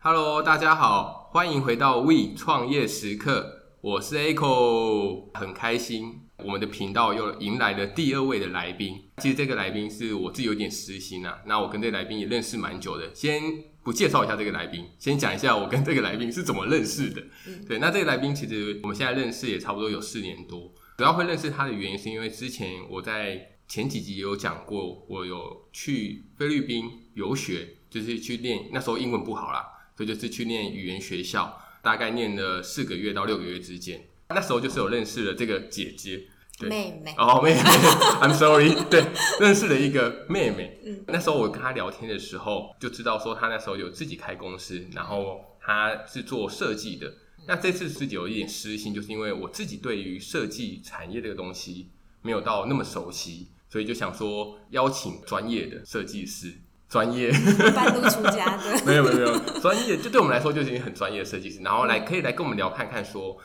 [0.00, 9.10] Hello，大家好，欢迎回到 We 创业时刻，我是 Echo，很开心，我们的频道又迎来了第二位的来宾。
[9.16, 13.12] 其实这个来宾是我自己有点私心啊，那我跟这个来宾也认识蛮久的。
[13.12, 13.42] 先
[13.82, 17.20] 不介绍一下这个来宾，先讲一下我跟这个来宾是怎么认识的。
[17.48, 20.72] 嗯、对，那这个来宾其实我们现在认识也差不多有四年多。
[20.96, 29.74] 主要会认识他的原因是因为之前我在前几集有讲过，我有去菲律宾游学，就是去练，那时候英文不好啦。
[29.98, 34.00] 所以就是去念语言学校，大概念了四个月到六个月之间。
[34.28, 36.22] 那时候就是有认识了这个姐姐，
[36.56, 37.60] 对妹妹哦，妹妹，
[38.22, 39.04] I'm sorry，对，
[39.40, 40.78] 认识了一个妹妹。
[40.84, 47.12] 嗯，那时候我跟她聊天的时候，就知道说她那时候有自己开公司，然后她是做设计的。
[47.48, 51.90] 那这次自己有一点私心，就是因为我自己对于设计产业这个东西
[52.22, 56.54] 没有到那么熟悉，所以就想说邀请专业的设计师。
[56.88, 57.30] 专业，
[57.74, 63.36] 半路出家 的，没有没有没有，专业就对我们来说就是一个很专业的设计师，然后来可以来跟我们聊看看说，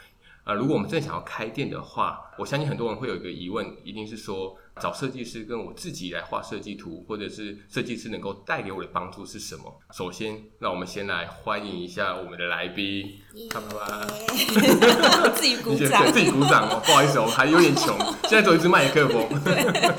[0.45, 4.57] 呃，如果我们真的想要开店的话，我相信很多人会有一个疑问，一定是说。
[4.81, 9.71] 找设计师跟我自己来画设计图，或者是设计师能够带给我的帮助是什么？
[9.91, 13.07] 首先，让我们先来欢迎一下我们的来宾，
[13.51, 14.01] 看吧，
[15.35, 16.81] 自己鼓掌，自己鼓掌哦。
[16.83, 19.29] 不好意思，我还有点穷，现在走一支麦克风。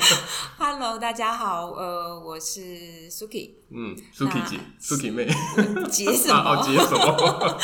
[0.77, 5.25] Hello，大家好，呃，我是 Suki，嗯，Suki 姐，Suki 妹，
[5.89, 6.35] 姐什么？
[6.35, 7.57] 哦，姐什么？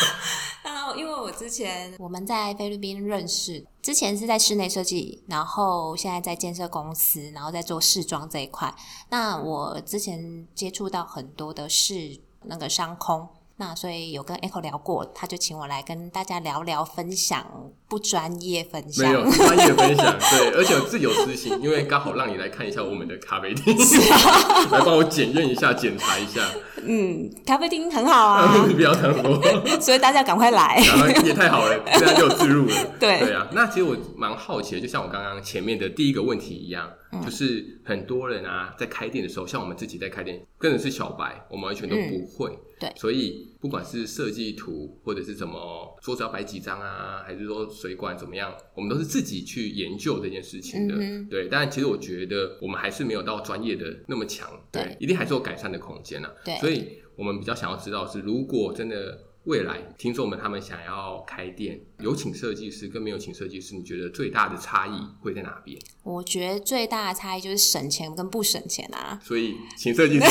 [0.95, 8.73] 因为我之前我们在菲律宾认识，之前是在室内设计，然后现在在建设公司，然后在做试装这一块。
[9.09, 13.27] 那我之前接触到很多的是那个商空。
[13.61, 17.45] 那所以有跟 Echo 聊过，他就请我来跟大家聊聊分享，
[17.87, 26.41] 不专业分享，没有专业分享， 对，而且自有私心，因为刚好让你来看一下我们的咖啡厅，啊、 来帮我检验一下、检查一下。
[26.83, 29.39] 嗯，咖啡厅很好啊，你不要这样说，
[29.79, 30.81] 所以大家赶快来，
[31.23, 32.75] 也太好了，现在就有自入了。
[32.99, 36.89] 对对啊，那其实我蛮好奇的，就像我刚刚前面的第一个问题一样。
[37.23, 42.51] 就是很多人啊，在开店的时候，像我们自己在开店，跟的是小白，我们完全都不会。
[42.51, 50.95] 嗯、对，所以不管是设计图，或者是怎么桌子要摆几张啊，还是说水管怎么样，我们都是自己去研究这件事情的。
[50.97, 56.31] 嗯、对，但其实我觉得我们还是没有到专业的那么强，对，对，一定还是有改善的空间啊。
[56.45, 59.30] 对，所以我们比较想要知道是，如果真的。
[59.45, 65.79] 未来听众们他们想要开店，有请设计师跟没有请设计师，你觉得最大的差异会在哪边？
[66.03, 69.19] 我觉得最大的差异就是省钱跟不省钱啊。
[69.23, 70.25] 所以请设计师，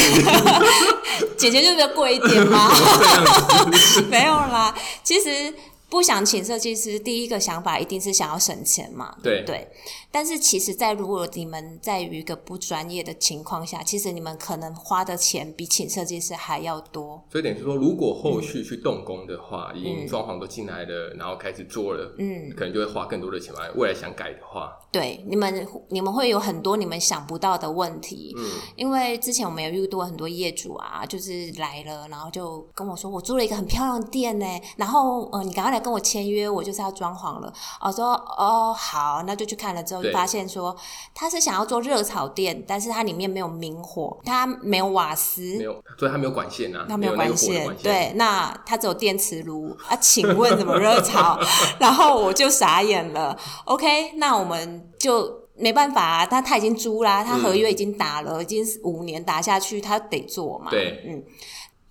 [1.36, 2.70] 姐姐就比较贵一点吗？
[4.08, 5.52] 没有啦，其实。
[5.90, 9.68] 不想请设计师，第一个想法一定是想要省钱嘛，对，对。
[10.12, 17.22] 但是其实，在如果你们在于一个不专业的情况下，其实你们可能花的钱比请设计师还要多。
[17.30, 23.60] 所以等于是说，如果后续去动工的话，嗯、已经装潢都进来了，然后开始做了，嗯，可能就会花更多的钱嘛。
[23.74, 28.44] 未来想改的话，对，你们你们会有很多你们想不到的问题，嗯，
[28.76, 34.46] 因为之前我们有遇到很多业主啊，就是来了，然后就跟我说，我租了一个很漂亮的店呢，
[34.76, 35.79] 然后呃，你赶快来。
[35.80, 37.52] 跟我签约，我就是要装潢了。
[37.80, 40.76] 我说哦，好，那就去看了之后，就发现说
[41.14, 47.64] 他是想要做热炒店，但是它里面没有明火，它没有瓦斯，没有，所以它没有管线啊，它没有管线。
[47.64, 51.38] 管线对，那它只有电磁炉啊，请问怎么热炒？
[51.80, 53.36] 然后我就傻眼了。
[53.64, 60.70] OK，那我们就没办法啊，他他已经租啦，他合约已经打了，嗯、已经五年打下去，他得做嘛。
[60.70, 61.22] 对，嗯，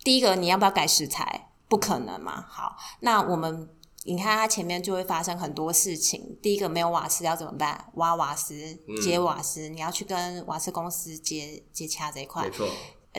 [0.02, 1.48] 第一个你要不要改食材？
[1.68, 2.44] 不可能嘛。
[2.48, 3.68] 好，那我们。
[4.04, 6.38] 你看，它前面就会发生很多事情。
[6.40, 7.84] 第一个，没有瓦斯要怎么办？
[7.96, 8.54] 挖瓦斯、
[9.02, 12.66] 接瓦斯，嗯、你要去跟瓦斯公司接接洽这一块，没错，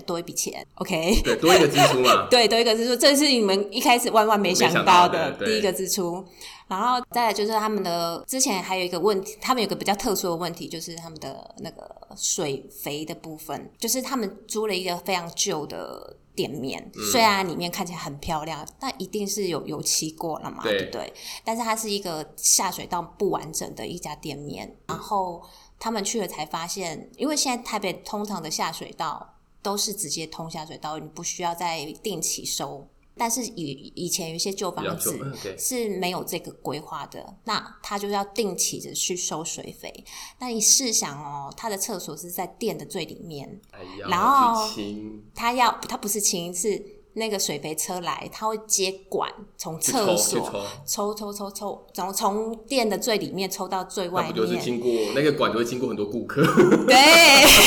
[0.08, 0.66] 多一笔钱。
[0.76, 2.28] OK，对，多一个支出嘛。
[2.32, 6.26] 对，多一个支出，这是你们一开始万万没想到的第一个支出。
[6.68, 16.18] 然后再来就是他们的之前还有一个问题，他们有个比较特殊的问题，就是他们的那个水肥的部分，就是他们租了一个非常旧的。
[16.36, 21.14] 店面虽然里面看起来很漂亮，嗯、但一定是有油漆过了嘛，对，对不对？
[21.44, 24.78] 但是它是一个下水道不完整的一家店面。
[24.88, 25.42] 然后
[25.80, 32.88] 他们去了才发现，因为现在台北通常的下水道都是直接通下水道，你不需要再定期收。
[33.18, 40.04] 但是以以前有一些旧房子是没有这个规划的，那他就要定期的去收水费。
[40.40, 43.62] 那你试想哦，他的厕所是在店的最里面，
[44.10, 44.68] 然后
[45.36, 50.40] 他要他不是清，是那个水肥车来，他会接管从厕所
[50.86, 54.34] 抽抽抽抽，然后从店的最里面抽到最外面。
[54.36, 56.42] 那不就是经过那个管，就会经过很多顾客。
[56.88, 56.96] 对，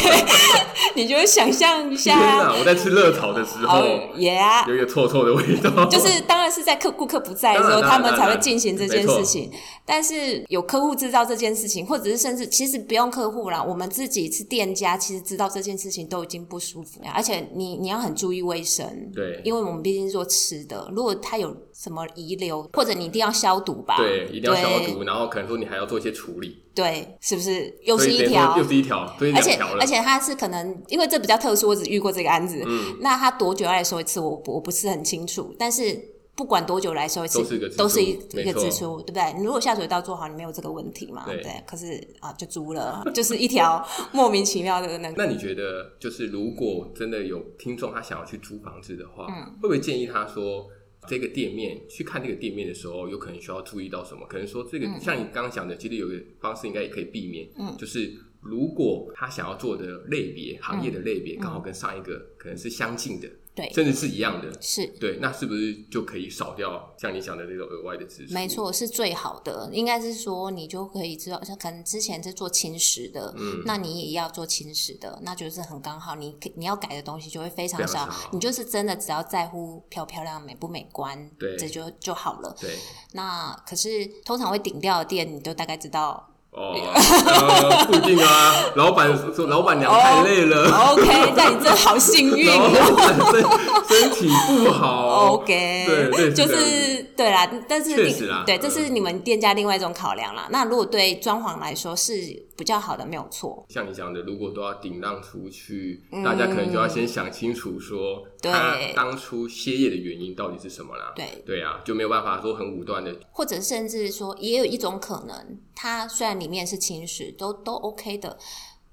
[0.96, 2.14] 你就会想象一下。
[2.14, 2.58] 天哪！
[2.58, 3.82] 我在吃热炒的时候，
[4.16, 5.84] 也啊，有一个臭臭的味道。
[5.86, 9.50] 就是当然是在客顾客不在的时候，他们才会进行这件事情。
[9.86, 17.10] 但是有客户知道这件事情，或者是甚至其实不用客户啦，我们自己是店家，其实知道这件事情都已经不舒服了。
[17.14, 27.74] 而且你你要很注意卫生，对，因为我们毕竟是做吃的，如果它有什么遗留，或者你一定要消毒吧，对，一定要消毒，然后可能说你还要做一些处理，对，是不是？
[27.82, 28.98] 又是一条，又是一条，
[29.34, 34.20] 而且而且它是可能因为这比较特殊，我只遇过这个案子，嗯，那它多久要来收一次？
[34.20, 36.13] 我我不是很清楚，但是。
[36.36, 37.38] 不管多久来收一次，
[37.76, 39.32] 都是一一个支出，对不对？
[39.38, 41.24] 你如果下水道做好，你没有这个问题嘛？
[41.26, 41.44] 对。
[41.66, 45.14] 可是啊，就租了， 就是一条莫名其妙的那个。
[45.22, 50.68] 那你觉得，就是如果真的有听众他想要去租房子的话，嗯，会不会建议他说，
[51.06, 54.26] 这个店面去看这个店面的时候，有可能需要注意到什么？
[54.26, 63.28] 可能说这个像你刚刚讲的，其实有个方式应该也可以避免，嗯，就是如果他想要做的类别行业的类别刚好跟上一个可能是相近的。
[63.54, 68.34] 对，甚至是一样的，是对，那是不是就可以少掉像你讲的这种额外的支出？
[68.34, 69.70] 没错，是最好的。
[69.72, 76.16] 应该是说，你就可以知道，像可能之前是做轻食的，嗯，那你也要做轻食的，那就是很刚好。
[76.16, 82.56] 你你要改的东西就会非常少，你就是真的只要在乎漂漂亮、美不美观，对，这就就好了。
[82.60, 82.76] 对，
[83.12, 86.33] 那可是通常会顶掉的店，你都大概知道。
[86.54, 90.70] 哦，呃，附近啊，老板说老板娘太累了。
[90.70, 92.70] Oh, OK，那你真的好幸运哦。
[92.80, 95.34] 老板身身体不好。
[95.34, 100.46] OK，对对，就是对啦，但是确实啦，对，这是你们店家另外一种考量啦。
[100.50, 102.44] 那如果对装潢来说是。
[102.56, 111.12] 比较好的没有错，像你讲的，如果都要顶让出去，嗯，大家可能就要先想清楚说，他当初歇业的原因到底是什么啦？
[111.14, 118.38] 对对啊，就没有办法说很武断的，或者甚至说也有一种可能，它虽然里面是侵蚀，都都 OK 的，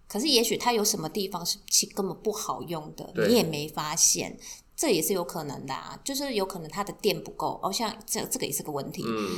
[0.08, 4.38] 可是也许它有什么地方是其根本不好用的，你也没发现，
[4.76, 9.38] 这也是有可能的啊，就是有可能它的电不够，哦，像这这个也是个问题，嗯。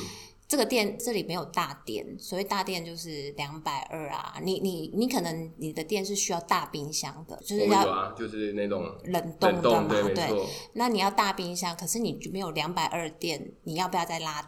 [0.53, 4.35] 这个店这里没有大店，所谓大店就是两百二啊。
[4.43, 10.45] 你你你可能你的店是需要大冰箱的，就是要、啊、就是那种冷冻的嘛，对，对。
[10.73, 14.43] 那你要大冰箱，可是你就没有两百二电，你要不要再拉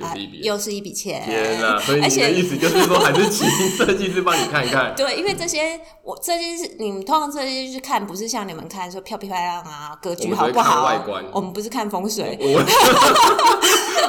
[0.00, 0.26] 电？
[0.26, 1.22] 啊，又是一笔钱。
[1.24, 1.78] 天哪！
[1.82, 4.94] 所以你的意思就是说，还是请 设计师帮你看一看。
[4.96, 10.84] 对，因为这些我这些是你们通常设计师去看，不是像你们看说漂不漂亮啊，格局好不好？
[10.84, 12.38] 外观，我们不是看风水。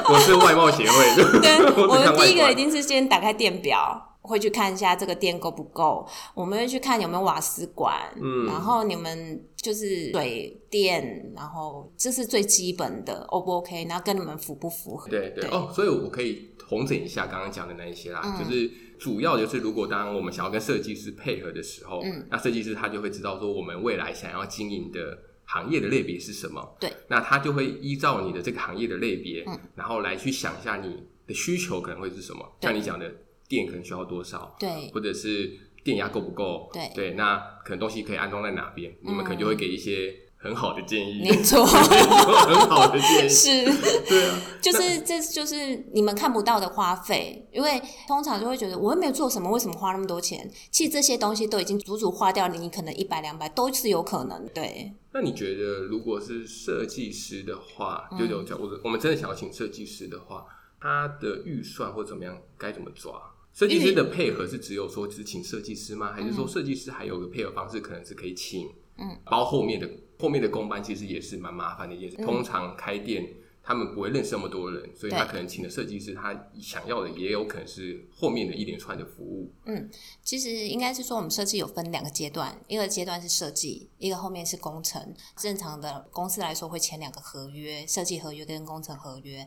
[0.04, 1.40] 我是外貌协会的。
[1.40, 6.08] 对，我们第一个一定是先打开电表，会去看一下这个电够不够。
[6.34, 13.84] 我们会去看有没有瓦斯管，嗯，然后你们就是水电，然后这是最基本的，O 不 OK？
[13.88, 15.10] 然后跟你们符不符合？
[15.10, 25.18] 对对，对哦，所以我可以统整一下刚刚讲的那一些啦，嗯，就是主要就是如果当我们想要跟设计师配合的时候，嗯，那设计师他就会知道说我们未来想要经营的。
[25.44, 26.76] 行业的类别是什么？
[26.80, 32.48] 对，那他就会依照你的这个行业的类别，嗯，然后来去想一下你的需求可能会是什么。
[32.62, 33.12] 像你讲的
[33.52, 34.56] 电可能需要多少？
[34.58, 35.52] 对，或者是
[35.84, 36.70] 电压够不够？
[36.72, 38.90] 对，对，那可能东西可以安装在哪边？
[39.02, 41.20] 嗯，你们可能就会给一些很好的建议。
[41.20, 43.64] 没错， 很好的建议是，
[44.08, 47.78] 对啊，就是这就是你们看不到的花费，因为
[48.08, 50.50] 通常就会觉得我又没有做什么，为什么花那么多钱？
[50.70, 54.90] 其实这些东西都已经足足花掉了，你可能一百两百都是有可能，对。
[55.12, 60.46] 那你觉得，如果是设计师的话，就有讲，我我们真的想要请设计师的话，
[60.80, 63.20] 他的预算或怎么样，该怎么抓？
[63.52, 66.12] 设计师的配合是只有说只请设计师吗？
[66.12, 68.68] 还是说设计师还有个配合方式，可能是可以请，
[68.98, 72.16] 嗯，包后面的后面的工班，其实也是蛮麻烦的一件事。
[72.18, 73.28] 通常开店。
[73.64, 79.52] 他们不会认识那么多人，所以他可能请的设计师，他想要的也有可能是后面的一连串的服务。
[79.66, 79.88] 嗯，
[80.24, 85.14] 其实应该是说，我们设计有分两个阶段，一个阶段是设计，一个后面是工程。
[85.36, 89.46] 正常的公司来说会签两个合约，设计合约跟工程合约。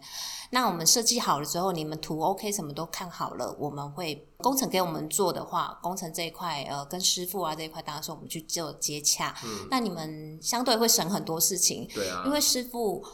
[0.51, 9.36] 那我们设计好了之后，你们图 OK 什么都看好了，我们会工程给我们做的话，工程这一块呃跟师傅啊这一块，当然是我们去做接洽。
[9.43, 11.86] 嗯，那你们相对会省很多事情。
[11.93, 13.05] 对啊，因为师傅。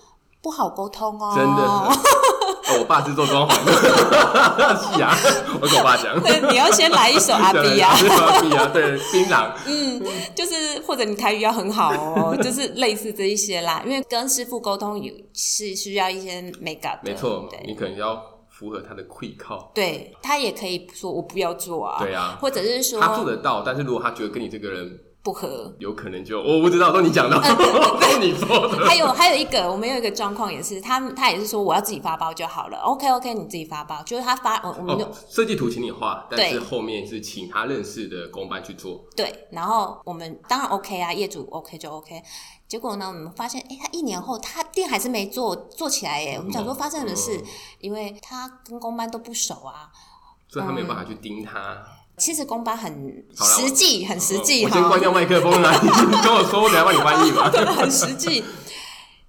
[0.41, 1.61] 不好沟通哦，真的。
[2.71, 3.71] 哦，我爸是做装潢的，
[4.95, 5.13] 是啊，
[5.61, 6.17] 我跟我爸讲。
[6.21, 9.51] 对，你要先来一首阿比啊，阿比啊，对，槟榔。
[9.65, 10.01] 嗯，
[10.33, 13.83] 就是或者你台语要很好哦， 就是类似这一些啦。
[13.85, 18.15] 因为跟师傅沟通有是需要一些美感的，没错，你可能要
[18.49, 19.69] 符合他的气口。
[19.73, 24.97] 对，他也可以说我不要做啊，对啊，或者是说他做得到，但是如果他觉得跟你这个人。
[25.23, 28.85] 不合，有可能就我不知道，都你讲的， 都你说的。
[28.85, 32.79] 还有还有一个，我们有一个状况也是，他他也是说我要自己发包就好了。
[32.79, 39.05] OK OK，你自己发包，就是他发，我们就设计图请你画，但是后面是请他认识的工班去做。
[39.15, 42.19] 对，然后我们当然 OK 啊，业主 OK 就 OK。
[42.67, 46.35] 结果呢，我们发现，哎，他一年后他店还是没做做起来耶。
[46.37, 47.39] 我们想说发生的事，
[47.79, 49.91] 因为他跟工班都不熟啊，
[50.47, 51.77] 所以他没有办法去盯他。
[52.21, 52.93] 其实工班很
[53.35, 54.63] 实际，很实际。
[54.63, 55.89] 我先关掉麦克风了，你
[56.23, 57.49] 跟我说，我等下帮你翻译嘛。
[57.49, 58.43] 对， 很实际。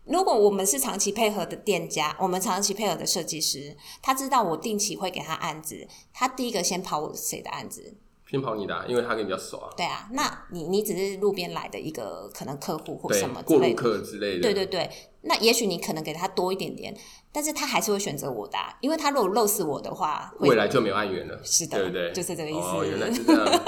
[0.05, 7.97] 如果我们是长期配合的店家，我们长期配合的设计师，他知道我定期会给他案子，他第一个先跑我谁的案子？
[8.31, 9.73] 先跑你的，因为他跟你比较熟啊。
[9.75, 14.43] 对啊，那你你只是路边来的一个可能客户或什么过路客之类的。
[14.43, 14.91] 对对对，
[15.23, 16.95] 那也许你可能给他多一点点。
[17.33, 21.41] 但是他还是会选择我的，因为他如果漏死我的话，未来就没有案源了。
[21.43, 22.13] 是的，对不对？
[22.13, 22.61] 就是这个意思。
[22.61, 23.63] 哦，原来是这样，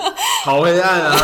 [0.44, 1.16] 好黑暗啊！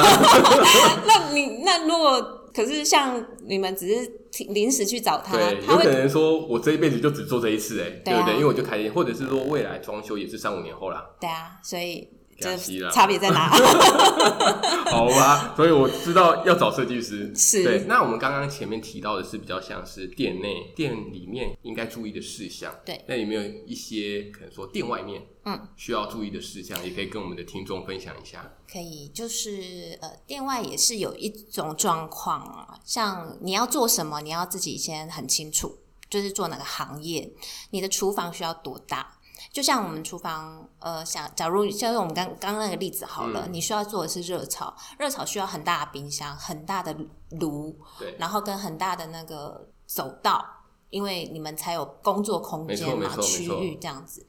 [1.06, 2.20] 那你那如果
[2.54, 4.11] 可是像你们只是
[4.49, 8.35] 临时去找他，对，有可能说我这一辈子就只做这一次，哎，对不对？
[8.35, 11.04] 因为我就开心，或者是说未来装修也是三五年后啦。
[11.20, 12.09] 对啊，所以。
[12.40, 12.56] 这
[12.90, 13.50] 差别在哪？
[14.90, 17.32] 好吧，所以我知道要找设计师。
[17.37, 17.85] 是，对。
[17.87, 22.75] 那我们刚刚前面提到的是比较像是店内、店里面应该注意的事项。
[22.85, 23.04] 对。
[23.06, 28.50] 那有没有一些可能说店外面，嗯，需要注意的事项，也可以跟我们的听众分享一下？
[28.70, 35.78] 可以，就是呃，店外也是有一种状况啊，像你要做什么，你要自己先很清楚，
[36.09, 37.32] 就是做哪个行业，
[37.70, 39.18] 你的厨房需要多大。
[39.52, 46.97] 就像我们厨房，呃，想假如像用我们刚刚那个例子好了，嗯、你需要做的是热炒，热炒需要很大的冰箱、很大的
[47.30, 50.45] 炉，对，然后跟很大的那个走道，
[50.90, 54.26] 因为你们才有工作空间嘛，区域这样子。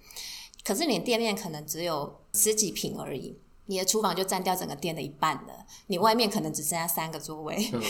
[0.63, 3.40] 可是你的店面可能只有十几平而已。
[3.71, 5.53] 你的厨房就占掉整个店的一半了，
[5.87, 7.81] 你外面可能只剩下三个座位，嗯、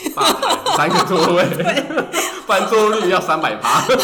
[0.77, 1.43] 三个座位，
[2.45, 3.83] 翻桌率要三百八。
[3.89, 3.97] 对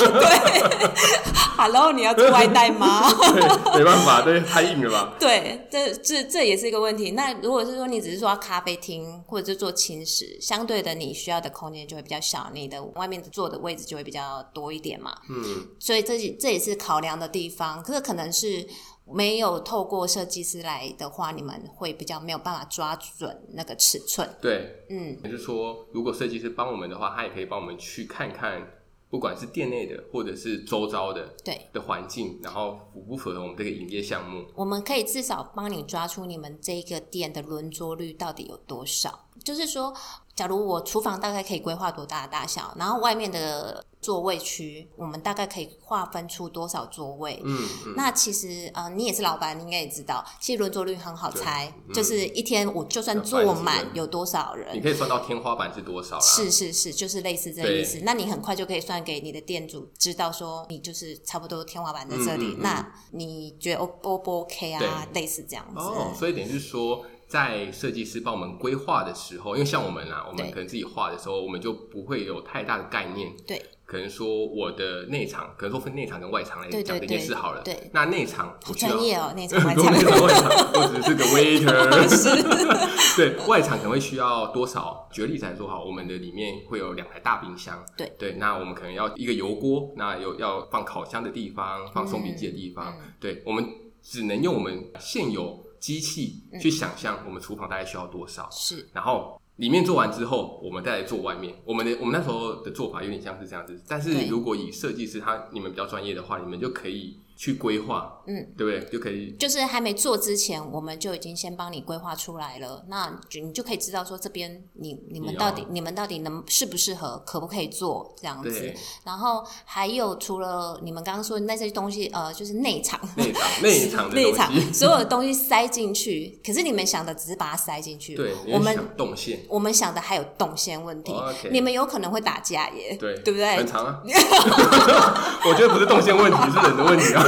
[1.56, 3.08] ，Hello，你要做外带吗？
[3.72, 5.14] 对，没办法，对，太硬了吧？
[5.20, 7.12] 对，这这这也是一个问题。
[7.12, 15.16] 那如果是说你只是说咖啡厅或者是做轻食，相对的你需要的空间就会比较小，你的外面坐的位置就会比较多一点嘛。
[15.30, 18.68] 嗯，所以这这也是考量的地方，可是可能是。
[19.10, 24.30] 没有透过设计师来的话，你们会比较没有办法抓准那个尺寸。
[24.42, 28.62] 对，嗯，也就是说，如果设计师帮我们的话，他也可以帮我们去看看，
[29.10, 34.46] 不管是店内的或者是周遭的对的环境，然后符不符合我们这个营业项目。
[34.56, 39.28] 我们可以至少帮你抓出你们这个店的轮桌率到底有多少。
[39.44, 39.94] 就是说，
[40.36, 43.86] 假如我厨房大概可以规划多大的大小，然后外面的。
[44.08, 47.42] 座位区，我们大概可以划分出多少座位？
[47.44, 56.18] 嗯，嗯，那其实呃，你也是老板，你应该也知道，其实轮座率很好猜，嗯、就是一天我就算坐满有多少人，你可以算到天花板是多少。
[56.22, 58.00] 是是是，就是类似这个意思。
[58.04, 62.56] 那你很快就可以算给你的店主知道，说你就是差不多天花板在这里。
[62.60, 65.06] 那你觉得 O 不 OK 啊？
[65.14, 65.82] 类似这样子。
[65.82, 67.04] 哦，所以等于是说。
[67.30, 73.36] 在设计师帮我们规划的时候，因为像我们啊，我们可能自己画的时候，我们就不会有太大的概念。
[73.46, 77.62] 对，可能说我的内场，可能说分内场跟外场来讲这件事好了。
[77.64, 83.16] 对，那内场好专业哦，内 场外场，外场 我只是个 waiter。
[83.16, 85.08] 对，外场可能会需要多少？
[85.12, 87.82] 举个例子来说，好，我们的里面会有两台大冰箱。
[87.96, 92.94] 对对，那我们可能要一个油锅，那有要放烤箱的地方，放松饼机的地方。
[93.22, 93.66] 对，我们
[94.04, 95.66] 只能用我们现有。
[95.80, 101.54] 机器去想象我们厨房大概需要多少，是，然后里面做完之后，我们再来做外面。
[101.66, 107.20] 我们的我们那时候的做法有点像是这样子，但是如果以设计师他你们比较专业的话，你们就可以。
[107.38, 108.92] 去规划，嗯，对不对？
[108.92, 112.84] 就可以，就是还没做之前，我们就已经先帮你规划出来了。
[112.90, 118.74] 那就你就可以知道说这边你你们到底你，你们到底能适不适合，可不可以做这样子。
[119.06, 126.42] 然后还有除了你们刚刚说的那些东西，呃，就是内场、内场、内场、内场所有的东西塞进去。
[126.44, 131.12] 可是你们想的只是把它塞进去，对，我们动线，我们想的还有动线问题。
[131.12, 131.52] Oh, okay.
[131.52, 133.58] 你们有可能会打架耶，对，对不对？
[133.58, 134.02] 很长啊，
[135.46, 137.27] 我觉得不是动线问题，是人的问题啊。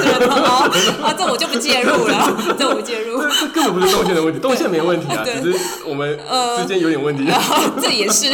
[1.01, 3.21] 啊，这我就不介入了， 这我不介入。
[3.39, 6.19] 这根本不是动线的问题，动线没问题啊，只是我们
[6.59, 7.25] 之间有点问题。
[7.81, 8.29] 这也是，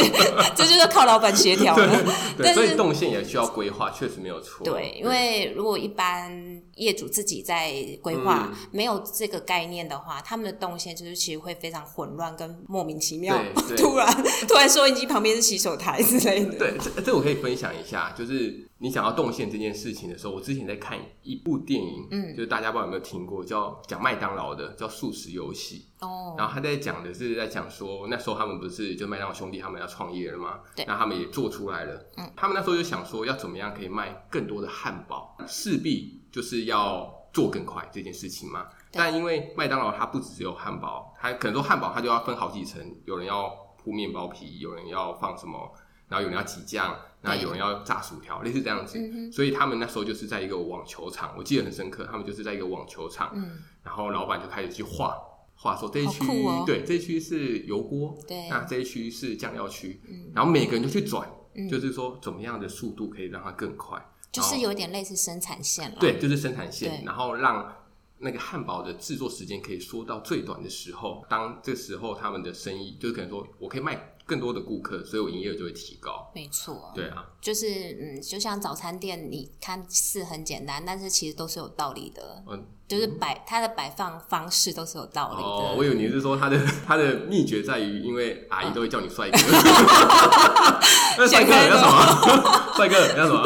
[0.54, 1.88] 这就是靠老板协调了。
[2.36, 4.64] 对，所以动线也需要规划，确实没有错。
[4.64, 6.30] 对，因为如果一般
[6.76, 13.36] 业主自己在规划，没有这个概念的话，他们的动线就是其实会非常混乱跟莫名其妙。
[13.76, 14.06] 突然
[14.48, 16.58] 突然收音机旁边是洗手台之类的。
[16.58, 18.64] 对，这这我可以分享一下，就是。
[18.78, 26.34] 你想要动线这件事情的时候，我之前在看一部电影，嗯，就是大家不知道有没有听过，叫讲麦当劳的，叫《素食游戏》哦。
[26.36, 30.60] 然后他在讲的是在讲说，那时候他们不是就麦当劳兄弟他们要创业了吗？
[30.74, 30.84] 对。
[30.84, 38.68] 然后他们也做出来了，嗯，他们那时候就想说要怎么样可以卖更多的汉堡，势必就是要做更快这件事情嘛。
[38.92, 43.48] 但因为麦当劳它不只有汉堡，它可能说汉堡它就要分好几层，有人要
[43.82, 45.72] 铺面包皮，有人要放什么。
[46.08, 48.96] 然后有人要挤酱，然后有人要炸薯条，类似这样子。
[48.96, 52.06] 嗯、所以他们那时候就是在一个网球场，我记得很深刻。
[52.08, 55.18] 他们就是在一个网球场，嗯、然后老板就开始去画
[55.56, 60.00] 画，说这一区、哦、对这一区是油锅，对，那这一区是酱料区。
[60.08, 64.00] 嗯、然后每个人就去转，嗯、就是说怎么样的速度可以让它更快，
[64.36, 65.96] 就是有点类似生产线了。
[65.98, 67.74] 对，就是生产线，然后让
[68.18, 71.24] 那个汉堡的制作时间可以缩到最短的时候。
[71.28, 74.15] 当这时候他们的生意就是可能说我可以卖。
[74.26, 76.30] 更多的顾客，所以我营业额就会提高。
[76.34, 77.66] 没错，对啊，就是
[78.00, 82.42] 嗯，就像早餐店，你看似很简单，但是其实都是有道理的。
[82.50, 82.64] 嗯。
[82.88, 85.42] 就是摆它的摆放方式都是有道理的。
[85.42, 86.56] 哦，我以为你是说它的
[86.86, 89.36] 它的秘诀在于，因为阿姨都会叫你帅哥。
[91.18, 92.70] 那帅哥你要什么？
[92.76, 93.42] 帅哥你要什么？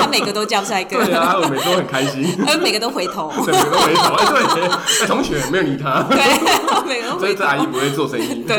[0.00, 1.04] 他每个都叫帅哥。
[1.04, 2.34] 对啊，我每个都很开心。
[2.46, 3.30] 他每个都回头。
[3.44, 4.14] 对，每个都回头。
[4.14, 4.24] 哎，
[4.56, 4.68] 对，
[5.02, 6.04] 哎，同学没有理他。
[6.04, 6.16] 对，
[7.18, 8.44] 所以这阿姨不会做生意。
[8.44, 8.56] 对。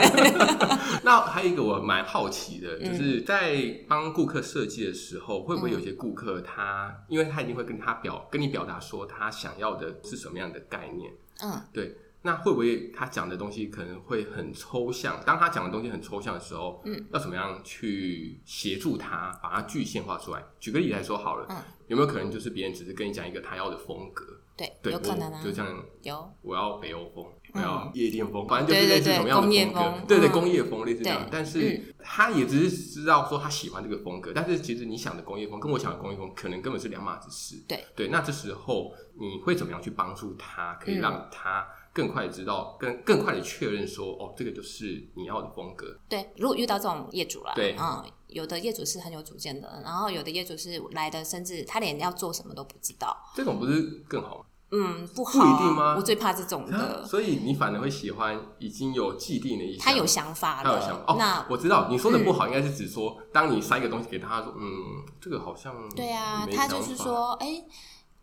[1.04, 3.58] 那还有一个我蛮好奇的，就是在
[3.88, 10.20] 帮顾客设计的时候，会不会有些顾客他，因为他一定会跟他表跟你表达说他想要的是。
[10.20, 11.14] 什么样的概念？
[11.42, 15.18] 嗯，对，那会不会他讲的东西可能会很抽象？
[15.26, 20.44] 当他讲的东西很抽象的时候，嗯，要怎么样去协助他把它具现化出来？
[20.60, 21.56] 举个例子来说好了，嗯，
[21.88, 24.26] 有没有可能就是别人只是跟你讲一个他要的风格？
[24.58, 30.08] 对，对，有可能啊，就这样，有，我要北欧风，我要夜店风，反正就是类似什么样的风格？
[30.08, 31.28] 对对，工业风类似这样。
[31.32, 37.64] 但是他也只是知道说他喜欢这个风格，但是其实你想的工业风跟我想的工业风可能根本是两码子事。
[37.68, 45.88] 对对，那这时候你会怎么样去帮助他，可以让他更快的知道，更更快的确认说，哦，这个就是你要的风格。
[46.08, 53.18] 对，如果遇到这种业主了，对，嗯，有的业主是很有主见的，然后有的业主是来的，甚至他连要做什么都不知道。
[53.36, 54.46] 这种不是更好吗？
[54.72, 55.96] 嗯，不好，不一定吗？
[55.98, 57.04] 我最怕这种的。
[57.04, 59.84] 所以你反而会喜欢已经有既定的意思。
[59.84, 61.06] 他有想法，他有想法。
[61.08, 67.64] 哦，那我知道你说的不好，应该是指说，当你塞一个东西给他，说，嗯，这个好像对啊，他就是说，哎，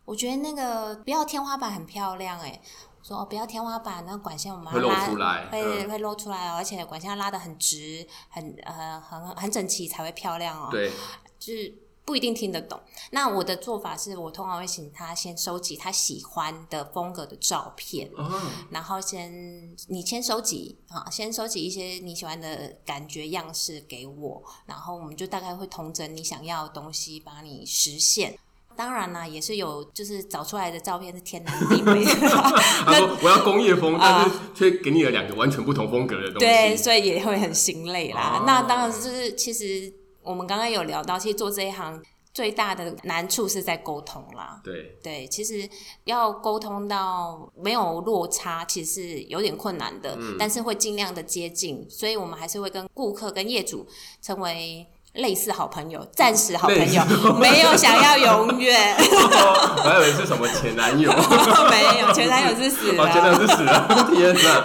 [0.05, 2.61] 我觉得那个不要天花板很漂亮，哎，
[3.03, 10.69] 说不要天花板，那管线我们会露出来，会会露出来哦，而且管线要拉的很直，很呃很很整齐才会漂亮哦。
[10.71, 10.89] 对，
[11.37, 11.86] 就是。
[12.07, 12.79] 不一定听得懂。
[13.11, 18.31] 那我的做法是我通常会请他先收集他喜欢的风格的照片，哦、
[18.71, 28.39] 然后先你先收集啊，先收集一些你喜欢的感觉样式给我，然后我们就大概会同整你想要的东西，把你实现。
[28.77, 32.11] 当然啦，也是有就是找出来的照片是天南地北的。
[32.85, 38.37] 他说 我要工业风， 但是却给你了两个完全不同风格的东西，对，所以也会很心累啦。
[38.39, 39.93] 哦、那当然就是其实。
[40.27, 44.59] 我们刚刚有聊到，其实做这一行最大的难处是在沟通啦。
[44.61, 45.67] 对对，其实
[46.03, 50.17] 要沟通到没有落差，其实是有点困难的。
[50.19, 53.87] 嗯，但是会尽量的接近，所以我们还是会跟顾客、跟业主
[54.21, 57.01] 成为类似好朋友，暂时好朋友，
[57.39, 58.95] 没有想要永远。
[58.99, 64.63] 我还以为是什么前男友，没有前男友是死了，前男友是死了， 天哪！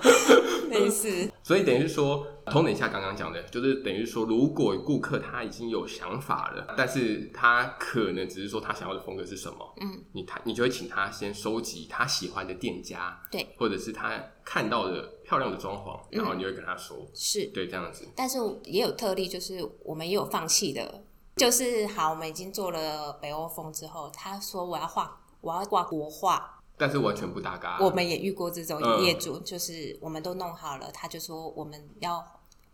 [0.70, 18.08] 类似，所以等于是说，同等一下刚刚讲的，就是等于说，如果顾客他已经有想法了，但是他可能只是说他想要的风格是什么，嗯，你他你就会请他先收集他喜欢的店家，对，或者是他看到的漂亮的装潢，然后你就会跟他说，是对这样子。
[18.16, 21.04] 但是也有特例，就是我们也有放弃的，
[21.36, 26.56] 就是好，我们已经做了北欧风之后，他说我要画，我要挂国画。
[26.76, 27.76] 但是完全不搭嘎。
[27.78, 32.24] 我们也遇过这种业主，嗯、就是我们都弄好了，他就说我们要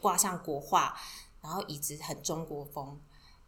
[0.07, 0.95] 挂上国画，
[1.43, 2.97] 然后椅子很中国风，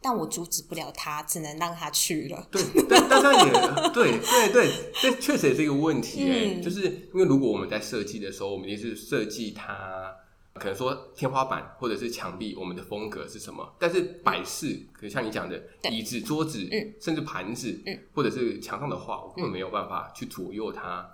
[0.03, 2.49] 但我阻止不了他，只能让他去了。
[2.51, 3.53] 对，但但他也
[3.95, 6.83] 对对对，这确实也是一个问题哎，嗯、就是
[7.15, 10.13] 因为如果我们在设计的时候，我们一定是设计它。
[10.55, 13.77] 可能说天花板或者是墙壁，我们的风格是什么？
[13.79, 21.09] 但是摆饰，可能像你讲的椅子、桌子，嗯，甚至盘子，嗯，或者是墙上的画，我根本没有办法去左右它。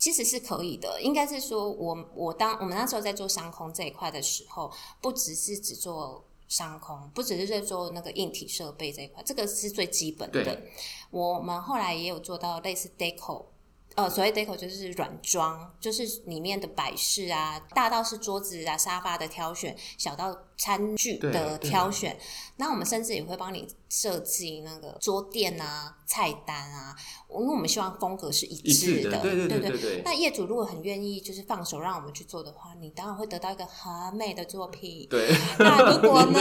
[0.00, 10.60] 其实是可以的，应该是说我我当我们那时候在做商空这一块的时候，不只是只做商空，不只是在做那个硬体设备这一块，这个是最基本的。
[11.10, 13.44] 我们后来也有做到类似 deco。
[13.96, 22.16] 呃，所谓 deco 就是软装，就是里面的摆饰啊，大到是桌子啊、沙发的挑选，小到餐具的挑选。
[22.56, 26.94] 那我们甚至也会帮你设计那个桌垫啊、菜单啊，
[27.30, 29.18] 因为我们希望风格是一致的。
[29.18, 30.02] 对对对对对。
[30.04, 35.06] 那业主如果很愿意，就是放手让我们去做的话，你当然会得到一个很美的作品。
[35.10, 35.34] 对。
[35.58, 36.40] 那如果呢？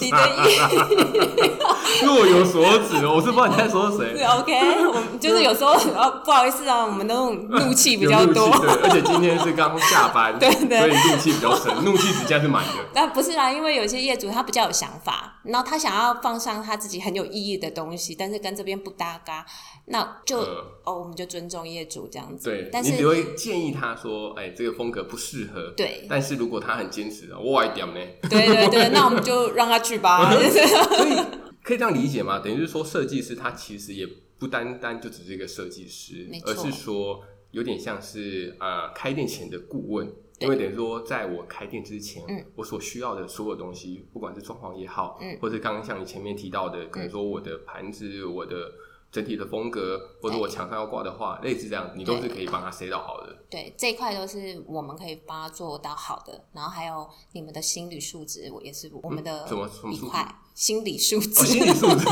[0.00, 4.16] 你的意 若有所指，我是不知道你在说谁。
[4.16, 6.86] 是 OK，我们就是有时候哦，不好意思啊。
[6.86, 12.72] 我们那种怒气比较多，对，而且今天是刚下班， 对对，所以怒气比较深，怒气值加是满的。
[12.94, 19.44] 那不是啦，因为有些业主他比较有想法，然后他想要放上他自己很有意义的东西，但是跟这边不搭嘎，
[19.86, 22.50] 那就、呃、哦，我们就尊重业主这样子。
[22.50, 25.72] 对，但是你只会建议他说，哎，这个风格不适合。
[25.76, 28.00] 对，但是如果他很坚持，我一点呢？
[28.28, 30.30] 对对对， 那我们就让他去吧。
[30.32, 31.16] 所以
[31.62, 32.38] 可以这样理解吗？
[32.38, 34.06] 等于是说，设计师他其实也
[34.40, 37.22] 不单单就只是一个设计师，而是说。
[37.52, 40.06] 有点像是呃开店前的顾问，
[40.38, 48.72] 因为等于说在我开店之前，嗯，我所需要的所有东西，不管是装潢也好，嗯，或者刚刚像你前面提到的，可能说我的盘子、我的
[49.12, 53.36] 整体的风格，或者我墙上要挂的画，类似这样，你都是可以帮他塞到好的。
[53.50, 56.44] 对，这一块都是我们可以帮他做到好的。
[56.52, 59.48] 然后还有你们的心理素质，我也是我们的
[59.92, 62.06] 一块心理素质，心理素质，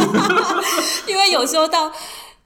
[1.07, 1.93] 因为有时候到。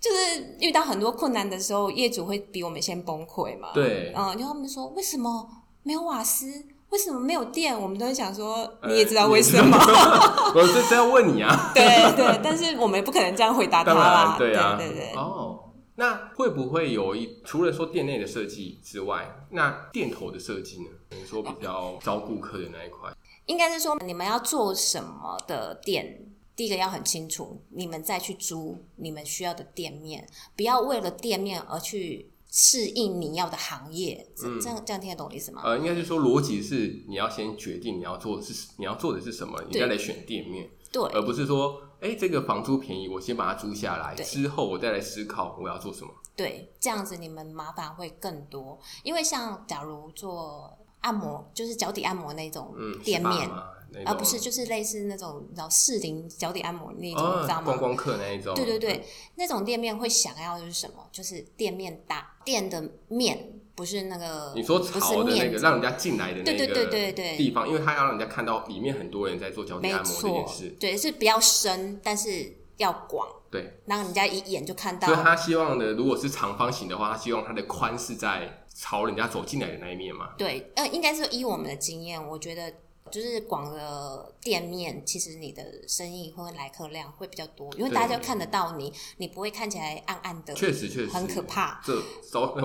[0.03, 3.69] 就是遇到很多困难的时候，业主会比我们先崩溃嘛。
[3.73, 5.49] 对，嗯，就他们说，为什么
[5.85, 6.67] 没有瓦斯？
[6.93, 7.77] 为什么没有电？
[7.79, 9.77] 我们都会想说，你也知道为什么？
[10.55, 11.73] 我这这要问你啊。
[11.75, 14.37] 对对，但是我们也不可能这样回答他啦。
[14.39, 15.13] 对啊，对对对。
[15.17, 15.59] 哦，
[15.95, 20.91] 那会不会有一除了说店内的设计之外，那店头的设计呢？
[21.09, 23.11] 等于说比较招顾客的那一块，
[23.47, 26.27] 应该是说你们要做什么的店？
[26.55, 34.25] 第一个要很清楚，你们再去租你们需要的店面，不要为了店面而去适应你要的行业。
[34.45, 35.63] 嗯、这样这样听得懂我意思吗？
[35.65, 40.71] 呃，应该是说逻辑是你要先决定你要做的是你要做的是什么，你再来选店面。
[40.93, 46.13] 对，而不是说，哎、欸，这个房租便宜，我先把它租下来，之后我再来思考我要做什么。
[46.37, 53.49] 对，这样子你们麻烦会更多，因为像假如做按摩，就是脚底按摩那种店面。
[53.51, 53.63] 嗯
[54.05, 57.63] 啊，不是，就是类似那种，你知道士林脚底按摩那种，你知道吗？
[57.65, 58.55] 观光客那一种。
[58.55, 59.05] 对对对，
[59.37, 61.07] 那种店面会想要的是什么？
[61.13, 70.71] 就是店面大，店的面不是那个，你说朝的那个，让人家进来的那个，对对对对对地方，因为他要让人家看到里面很多人在做脚底按摩这件事。
[70.81, 75.07] 对，是比较深，但是要广，对，让人家一眼就看到。
[75.07, 80.31] 所以他希望的，如果是长方形的话，他希望它的宽是在朝人家走进来的那一面嘛？
[80.39, 82.73] 对，呃，应该是依我们的经验，我觉得。
[83.13, 91.81] 就是广的店面，其实你的生意或者来客量会比较多，因为大家就看得到你，你不会看起来暗暗的，确实确实很可怕。
[91.85, 91.93] 这
[92.33, 92.63] 招， 对，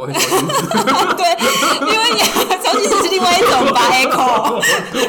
[1.82, 2.20] 因为你
[2.64, 4.64] 招金子是另外一种吧， Echo。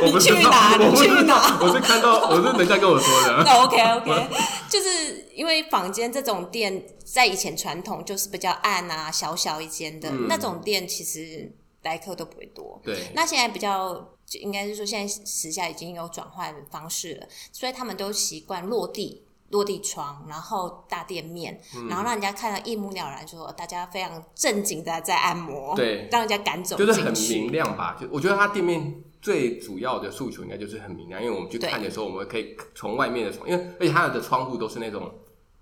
[0.04, 0.76] 你去哪？
[0.76, 1.58] 你去哪？
[1.60, 3.42] 我是看到，我是人家跟我说的。
[3.46, 4.28] 那 OK OK，
[4.68, 12.80] 就是因为坊间这种店，在以前传统就是比较暗啊，小小一间的、嗯、那种店，其实来客都不会多。
[12.84, 14.14] 对，那现在比较。
[14.28, 27.96] 就应该是说，现在时下已经有转换方式了，所以他们都习惯落地、落地窗，然后大店面，嗯、然后让人家看到一目了然说，说大家非常正经的在按摩，对，让人家赶走，就是很明亮吧？
[27.98, 35.10] 就我觉得他店面最主要的诉求应该就是很明亮，因为我们去看的时候，我们可以从外面的窗，因为而且它的窗户都是那种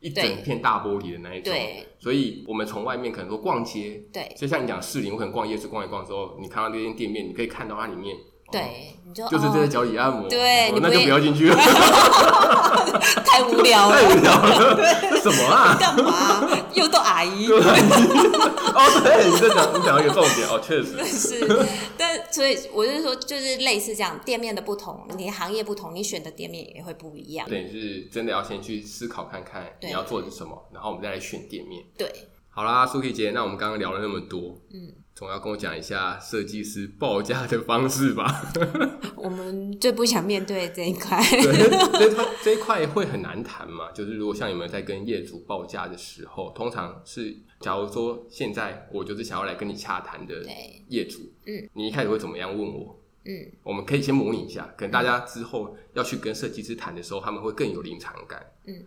[0.06, 8.16] 一整片大玻璃的那一种，对，所以我们从外面可能说逛街，对，就像你讲士林，我可能逛夜市逛一逛之后，你看到那间店面，你可以看到它里面。
[8.52, 11.56] 对，你就就是这个脚底按摩，对，那就不要进去了，
[13.26, 14.76] 太无聊了，太无聊了，
[15.10, 15.76] 这什么啊？
[15.78, 16.48] 干嘛？
[16.72, 17.48] 又到阿姨？
[17.50, 21.66] 哦，对，你在讲，你讲到一个重点哦，确实是。
[21.96, 27.48] 但所以我就是说，就是类似这样，店面的不同，你行业不同，你选的店面也会不一样。
[27.48, 31.82] 对，是真的要先去思考看看你要做的是什么，然后我们再来选店面。
[31.96, 32.12] 对，
[32.56, 34.94] 好啦，Suki 姐，那我们刚刚聊了那么多，嗯。
[35.14, 38.50] 总要跟我讲一下设计师报价的方式吧。
[39.16, 41.18] 我们最不想面对这一块。
[41.30, 41.68] 对，
[42.10, 43.92] 这这一块会很难谈嘛。
[43.92, 50.42] 就是如果像你们在跟业主报价的时候，通常是假如说现在我就是想要来跟你洽谈的
[50.88, 52.98] 业主，嗯，你一开始会怎么样问我？
[53.26, 58.42] 嗯，我们可以先模拟一下，可能大家之后要去跟设计师谈的时候，他们会更有临场感。
[58.66, 58.84] 嗯，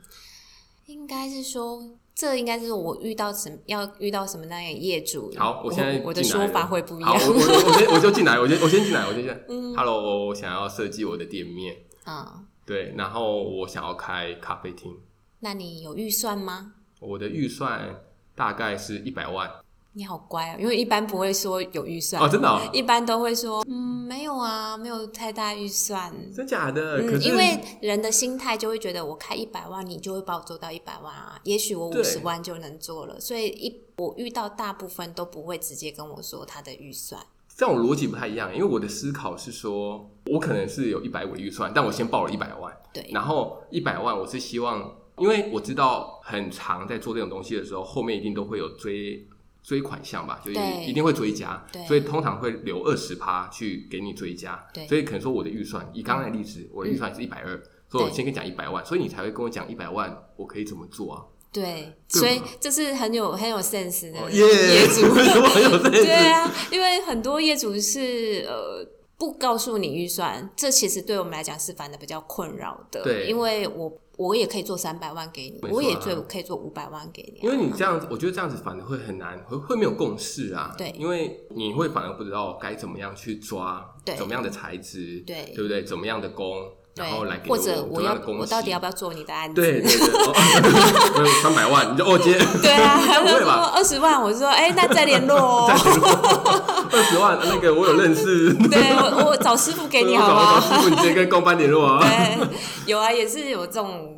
[0.87, 1.98] 应该是说。
[2.19, 5.33] 这应该是我遇到什么要遇到什么那样的业主。
[5.37, 7.17] 好，我现在我，我的说法会不一样。
[7.17, 9.39] 好，我我，我先我就进来，我先我先进来，我先进来。
[9.47, 11.77] 嗯，Hello，我想要设计我的店面。
[12.05, 14.93] 嗯，对，然后我想要开咖啡厅。
[15.39, 16.73] 那你有预算吗？
[16.99, 18.01] 我的预算
[18.35, 19.49] 大概是一百万。
[19.93, 23.73] 你好乖哦，因为一般不会说有预算哦，真的哦，一般都会说嗯，
[24.07, 27.01] 没有啊，没有太大预算，真假的？
[27.01, 37.21] 嗯，因为人的心态就会觉得我开一百万，你就会帮我做到一百万啊，也许我五十万就能做了，所以一我遇到大部分都不会直接跟我说他的预算。
[37.57, 49.27] 这种逻辑不太一样，因为我的思考是说，我可能是有一百五的预算，但我先报了一百万，对，然后一百万我是希望，因为我知道很长在做这种东西的时候，后面一定都会有追。
[49.69, 54.59] 追款项吧，就是一定会追加，所以通常会留二十趴去给你追加。
[54.73, 57.55] 对，所以可能说我的预算，以刚才的例子，嗯、我的预算是一百二，
[57.87, 61.21] 所以我先跟你讲一百万，所以你才会跟我讲一百万，我可以怎么做啊？
[61.53, 65.01] 对，所以这是很有很有 sense 的业主，
[65.91, 68.83] 对啊，因为很多业主是呃
[69.19, 73.95] 不告诉你预算，这其实对我们来讲是反的比较困扰的，对，因为我。
[74.19, 77.41] 我也可以做三百万给你，啊、我也最可以做五百万给你、啊。
[77.41, 80.75] 因为你这样子，我觉得这样子反而会很难，会会没有共识啊。
[80.77, 85.83] 对，因为你会反而不知道该怎么样去抓，对，怎么样的材质，对，对不对？
[85.85, 86.69] 怎么样的工。
[86.95, 89.61] 然后来给我，或者我要我到底要不要做你的案子？
[89.61, 92.33] 对对对，三百万你就哦接。
[92.61, 95.71] 对啊， 他说二十万，我就说哎，那再联络哦。
[96.91, 100.59] 二十万那个我有认识，对我我找师傅给你好不好？
[100.59, 101.99] 师傅你直接跟公班联络啊。
[102.01, 102.37] 对，
[102.85, 104.15] 有啊，也是有这种。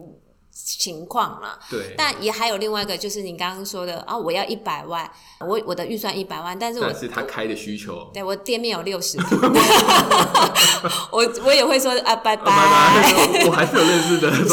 [0.54, 5.10] 情况了，对，但也还有另外一个，就是你刚刚说的啊，我要一百万，
[5.40, 9.18] 我我的预算一百万，但是我但是他开的需求，对我店面有六十，
[11.12, 12.46] 我我也会说啊，拜拜，
[13.48, 14.44] 我还是有认识的，是，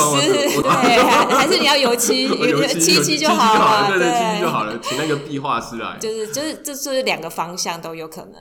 [0.63, 2.29] 对，还是你要油漆，
[2.79, 8.35] 漆漆就好了，对对，漆漆就好了，请那个壁画师来，就是就是这是两个方向都有可能。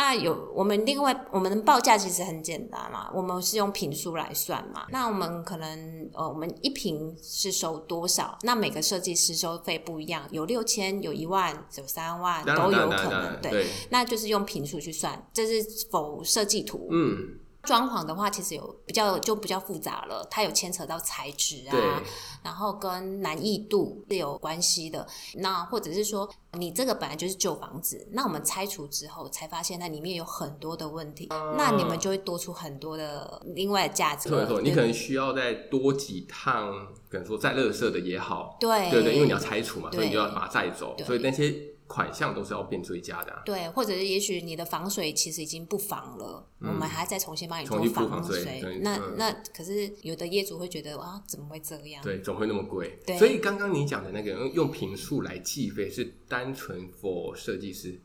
[0.00, 4.86] 那有我们另外我们的报价其实很简单嘛，我们是用平数来算嘛。
[4.90, 8.38] 那我们可能呃，我们一瓶是收多少？
[8.42, 13.42] 那每个设计师收费不一样，有六千，有一万，有三万都有可能。
[13.42, 16.88] 对，那就是用平数去算，这是否设计图？
[16.90, 17.38] 嗯。
[17.62, 22.02] 装潢的话，其实有比较就比较复杂了，它有牵扯到材质啊，
[22.42, 25.06] 然后跟难易度是有关系的。
[25.34, 34.28] 那或者是说，你这个本来就是旧房子，那我们拆除之后才发现它里面有很多的问题，嗯、那你们就会多出很多的另外的价值。
[34.28, 36.72] 对对，你可能需要再多几趟，
[37.08, 41.69] 可能说再垃圾的也好，对对对，因为你要拆除嘛，所以你就要把它载走，所以那些。
[41.90, 48.44] 款项都是要变追加的，啊，对，或者是也许你的防水其实已经不防了，嗯、我们还要再重新帮你做防水。
[48.44, 52.00] 防水那、嗯、那可是有的业主会觉得啊，怎么会这样？
[52.04, 52.96] 对，怎么会那么贵？
[53.04, 58.00] 对，所以刚刚你讲的那个用平数来计费是单纯 for 设计师，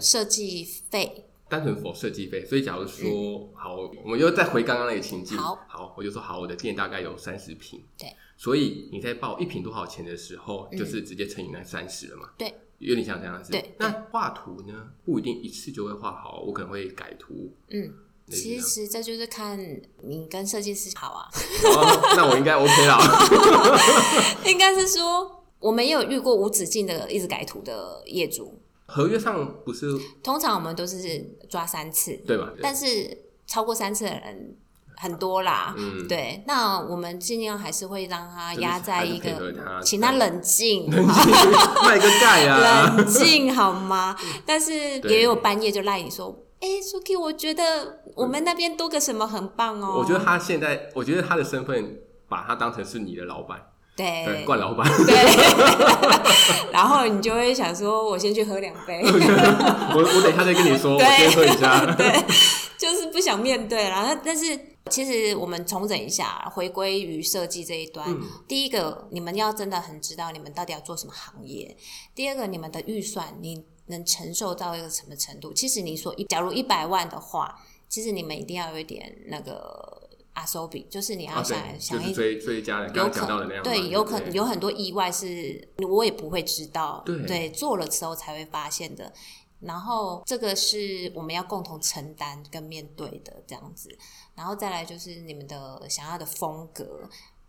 [0.00, 2.44] 设计费，单纯 for 设计费。
[2.44, 12.52] 所以假如说、嗯、好，我们又再回刚刚那个情境，好，好，我就说好，我的店大概有三十平，对，所以你在报一平多少钱的时候，嗯、就是直接乘以那三十了嘛，对。
[12.80, 13.74] 有点像这样子，对。
[13.78, 17.54] 那画图呢，不一定一次就会画好，我可能会改图。
[17.68, 17.92] 嗯，
[18.28, 19.58] 其实这就是看
[20.02, 21.28] 你跟设计师好啊。
[21.64, 22.98] 哦，那我应该 OK 啦。
[24.46, 28.60] 应该是说，我们也有遇过无止境的一直改图的业主。
[28.86, 29.86] 合约上不是？
[30.22, 32.52] 通常我们都是抓三次，对吧？
[32.62, 33.16] 但是
[33.46, 34.56] 超过三次的人。
[35.00, 41.32] 很多啦，嗯，对，那我们尽量还是会让他压在一个，他请他冷静，冷静
[41.86, 44.14] 卖个盖啊， 冷静好吗？
[44.44, 49.96] 但是也有半夜就赖你说，哎，Suki，我觉得我们那边多个什么很棒哦。
[49.98, 51.96] 我觉得他现在，我觉得他的身份
[52.28, 53.58] 把他当成是你的老板，
[53.96, 55.16] 对，冠老板， 对。
[56.72, 62.12] 然后你就会想说，我先去喝两杯，我我等一下再跟你说，我先喝一下，对，
[62.80, 64.58] 就是不想面对啦，但是。
[64.90, 68.10] 其实我们重整一下，回归于设计这一端。
[68.10, 71.76] 嗯、第一个，你们要真的很知道你们到底要做什么行业。
[72.14, 75.52] 第二个，你们的预算你能承受到一个什么程度？
[75.52, 89.12] 其实你说一，假如一百万的话，其实你们一定要有一点那个阿收比，就是你要想、啊、想一追追加的，刚刚讲到的那样，对，有可能有很多意外是我也不会知道，对，对，做了之后才会发现的。
[89.60, 93.94] 然后这个是我们要共同承担跟面对的这样子，
[94.34, 97.08] 然后再来就是你们的想要的风格，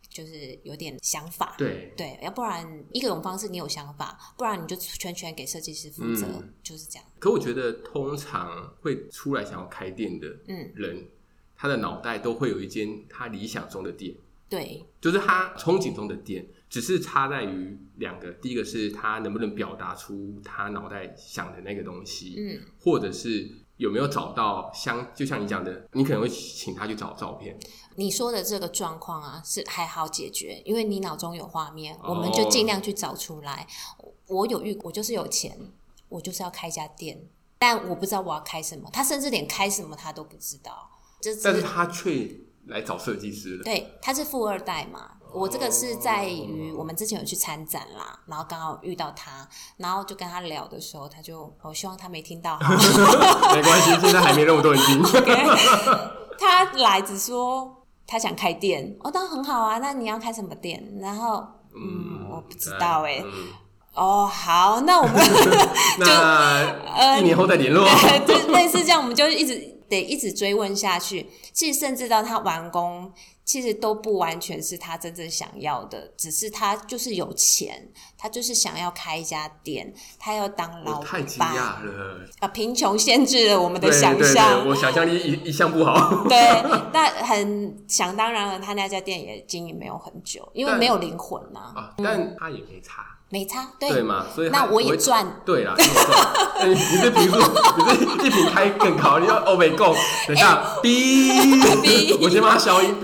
[0.09, 7.07] 就是有点想法，对对，要不然一个种方式你有想法，不然你就全权给设计师负责，嗯、就是这样。
[7.17, 10.27] 可我觉得通常会出来想要开店的
[10.75, 11.07] 人，嗯、
[11.55, 14.13] 他的脑袋都会有一间他理想中的店，
[14.49, 16.45] 对，就是他憧憬中的店。
[16.71, 27.59] 只是差在于两个，第一个是他能不能表达出他脑袋想的那个东西，嗯，或者是有没有找到相，就像你讲的，你可能会请他去找照片。
[27.97, 33.67] 你说的这个状况啊，是还好解决，因为你脑中有画面，我们就尽量去找出来。
[33.97, 35.59] 哦、我有遇，我就是有钱，
[36.07, 37.21] 我就是要开一家店，
[37.59, 38.89] 但我不知道我要开什么。
[38.93, 42.29] 他甚至连开什么他都不知道，就是、但是他却
[42.67, 43.63] 来找设计师了。
[43.65, 45.17] 对，他是富二代嘛。
[45.33, 52.59] 我这个是在于我们之前有去参展啦，然后刚好遇到他，然后就跟他聊的时候，他就我希望他没听到，
[53.55, 55.01] 没关系，现在还没那么多人听。
[55.01, 55.45] Okay.
[56.39, 60.83] 他来只说他想开店，哦，当然很好啊，那你要开什么店？
[60.99, 63.47] 然后嗯，嗯，我不知道哎、欸嗯，
[63.93, 65.15] 哦，好，那我们
[65.97, 69.55] 就呃一年后再联络，呃、就类似这样，我们就一直
[69.87, 73.11] 得一直追问下去，其实甚至到他完工。
[73.51, 77.85] 其实都不完全是他真正想要的，只是他就是有钱，
[78.17, 81.05] 他就是想要开一家店，他要当老板。
[81.05, 82.25] 太惊讶了！
[82.39, 84.65] 啊，贫穷限制了我们的想象。
[84.65, 86.23] 我想象力一一向不好。
[86.29, 86.39] 对，
[86.93, 91.81] 那很想当然了，他那家店也经营没有很久，因为没有灵魂呐、啊。
[91.81, 93.10] 啊，但他也没差。
[93.31, 94.25] 没差，对，对嘛？
[94.35, 95.41] 所以那我也赚。
[95.45, 99.95] 对啦，你这评数，你这一评开更高，你要欧美共。
[100.27, 102.93] 等一下，哔，我先把它消音。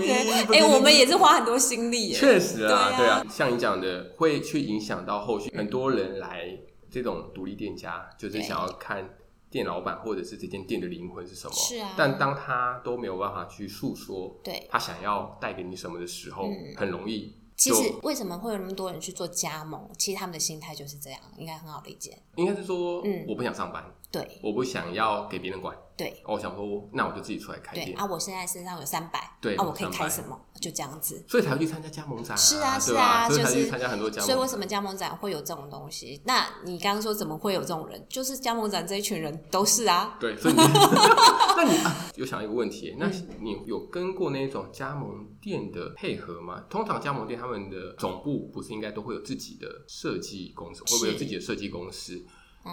[0.52, 2.12] 哎、欸，我们也是花很多心力。
[2.12, 6.58] 确实啊，对啊，像你讲的，会去影响到后续很多人来
[6.90, 9.08] 这种独立店家，就是想要看
[9.50, 11.54] 店老板或者是这间店的灵魂是什么。
[11.54, 11.94] 是啊。
[11.96, 17.34] 但当他都没有办法去诉说，对，他想要带给你什么的时候，很容易。
[17.58, 19.90] 其实为什么会有那么多人去做加盟？
[19.98, 22.16] 其实他们的心态就是这样，应该很好理解。
[22.36, 25.76] 应该是说，嗯，我不想上班，对，我不想要给别人管。
[25.96, 27.88] 对，我想说，那我就自己出来开店。
[27.88, 30.40] 对啊，我现在身上有三百，对，啊，我可以开什么？
[30.60, 32.36] 就这样子，所以才会去参加加盟展。
[32.38, 34.26] 是啊，是啊，就是参加很多加盟。
[34.26, 36.22] 所以为什么加盟展会有这种东西？
[36.24, 38.06] 那你刚刚说怎么会有这种人？
[38.08, 40.16] 就是加盟展这一群人都是啊。
[40.20, 40.60] 对，所以你，
[41.56, 46.64] 那你啊，有想一个问题，那你有跟过那种加盟店的配合吗？
[46.70, 52.24] 通常加盟店他们的总部不是应该都会有自己的设计公司，会不会有自己的设计公司？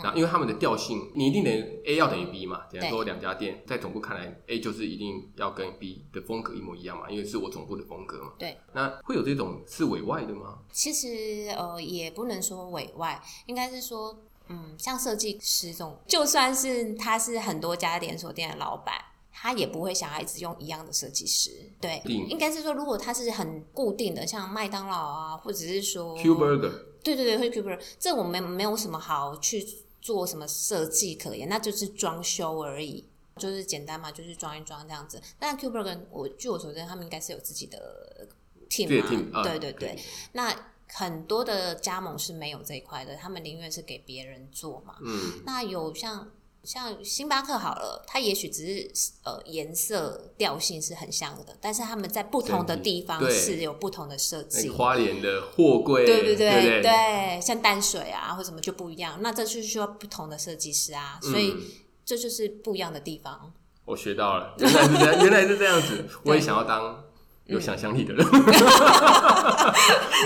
[0.04, 2.62] 然后，因为他们的调性，你一定等于 A 要等于 B 嘛。
[2.72, 8.34] 假如说两家店在总部看来，A 就是一定要跟 B 的风格一模一样嘛，因为是我总部的风格嘛。
[8.38, 8.58] 对。
[8.74, 10.60] 那会有这种是委外的吗？
[10.72, 18.96] 其实呃，也不能说委外，应该是说，嗯，像设计师这种，就算是他是很多家连锁店的老板，
[19.32, 21.52] 他也不会想要一直用一样的设计师。
[21.80, 22.02] 对。
[22.06, 26.72] 应该是说，如果他是很固定的，像麦当劳啊，或者是说 Q Burger。
[27.04, 29.64] 对对对，会 Q Burger，这我们没有什么好去。
[30.06, 31.50] 做什么设计可言？
[31.50, 35.20] 那就是装修而已，就是简单嘛，就是装一装这样子。
[35.40, 38.28] 但 Q Burger，我据我所知，他们应该是有自己的
[38.70, 40.00] team 嘛，team, 对对对。
[40.34, 40.56] 那
[40.88, 44.98] 很多的加盟是没有这一块的，他们宁愿是给别人做嘛。
[45.02, 45.42] 嗯。
[45.44, 46.32] 那有像
[46.66, 48.92] 像星巴克好了，它也许只是
[49.24, 54.70] 呃颜色调性是很像的，但是他们在不同的地方是有不同的设计。
[54.70, 61.56] 花莲的货柜，对对对对，像淡水啊或什么就不一样，那这就是需要不同的设计师啊，所以
[62.04, 63.54] 这就是不一样的地方。
[63.86, 66.06] 我学到了，原来是这样，原来是这样子。
[66.26, 67.04] 我也想要当
[67.46, 68.26] 有想象力的人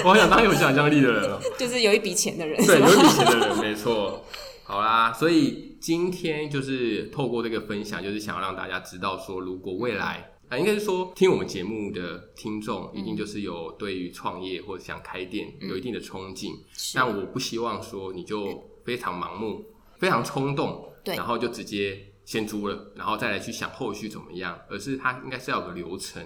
[0.05, 4.23] 我好想当有想象力的人哦，就是有一笔钱的人，对，有一笔钱的人，没错。
[4.63, 16.53] 好啦，所以今天就是透过这个分享，就是想要让大家知道说，如果未来啊，应该是说听我们节目的听众，一定就是有对于创业或者想开店有一定的冲劲。
[16.53, 19.65] 嗯，但我不希望说你就非常盲目、
[19.97, 26.23] 非常冲动，对，然后就直接先租了，然后再来去想后续怎么样，而是它应该是要有个流程。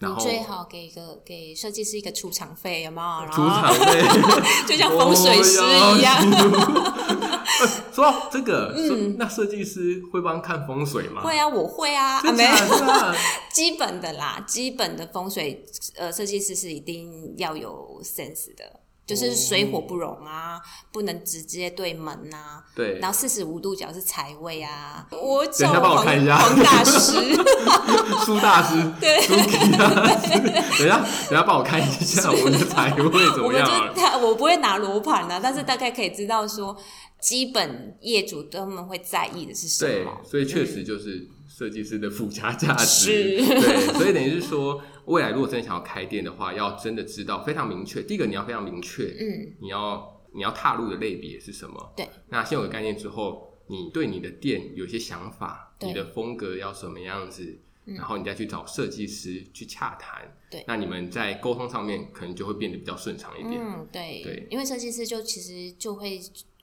[0.00, 3.30] 然后你最好给一个给设计师一个出场费，有没有？
[3.30, 4.02] 出场费
[4.66, 5.60] 就像风水师
[5.98, 6.20] 一样。
[7.92, 11.20] 说到这个，嗯，那设计师会帮看风水吗？
[11.22, 12.50] 会啊，我会啊，啊，没有，
[13.52, 15.62] 基本的啦，基本的风水，
[15.96, 18.79] 呃，设计师是一定要有 sense 的。
[19.10, 20.60] 就是水火不容啊，哦、
[20.92, 22.62] 不能直接对门啊。
[22.76, 25.04] 对，然后四十五度角是财位啊。
[25.10, 27.34] 我等一下帮我看一下，黄大师，
[28.24, 29.34] 苏大师， 对，苏
[29.76, 30.38] 大师。
[30.38, 34.16] 等一下，等一下帮我看一下我的财位怎么样啊？
[34.22, 36.76] 我不会拿罗盘啊，但是大概可以知道说，
[37.20, 40.20] 基本业主他们会在意的是什么。
[40.22, 43.10] 对，所以确实就是设计师的附加价值。
[43.10, 44.80] 对，所以等于是说。
[45.06, 48.00] 未来如果真的想要开店的话，要真的知道非常明确。
[48.00, 51.92] 第一个你要非常明确，嗯，你要你要踏入的类别是什么？
[51.96, 52.08] 对。
[52.28, 60.32] 那先有个概念之后，你对你的店有些想法，你的风格要什么样子，然后你再去找设计师去洽谈。
[60.48, 60.62] 对。
[60.68, 63.60] 那你们在沟通上面可能就会变得比较顺畅一点。
[63.60, 64.22] 嗯，对。
[64.22, 66.20] 对，因为设计师就其实就会。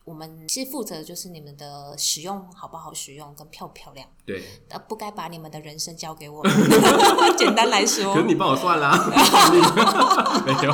[0.07, 4.07] 我们是负责的就是你们的使用好不好使用跟漂不漂亮。
[4.25, 6.51] 对，呃，不该把你们的人生交给我们。
[7.37, 8.89] 简单来说，可是你帮我算啦，
[10.45, 10.71] 没有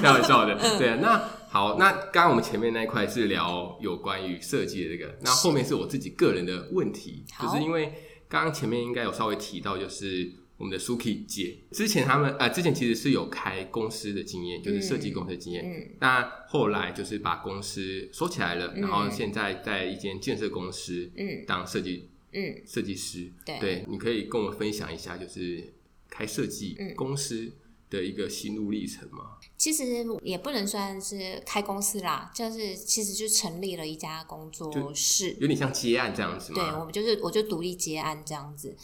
[0.00, 0.54] 开玩笑的。
[0.78, 7.92] 对啊，那好，那刚刚我们前面那一块是聊有关于设计的这个，那后面是我自己个人的问题，就是因为
[8.28, 10.45] 刚刚前面应该有稍微提到，就是。
[10.58, 15.64] 我们的 Suki 姐之前他们呃之前其实是有开公司的经验，就是设计公司的经验。
[15.64, 23.30] 嗯，但后来就是把公司收起来了，嗯，然后现在在一间建设公司嗯当设计嗯设计师。
[23.44, 25.74] 对，对，你可以跟我们分享一下，就是
[26.08, 27.52] 开设计公司
[27.90, 29.36] 的一个心路历程吗？
[29.58, 29.84] 其实
[30.22, 36.62] 也不能算是开公司啦，就是其实就成立了一家工作室，有点像接案这样子吗？
[36.62, 38.74] 对，我们就是我就独立接案这样子。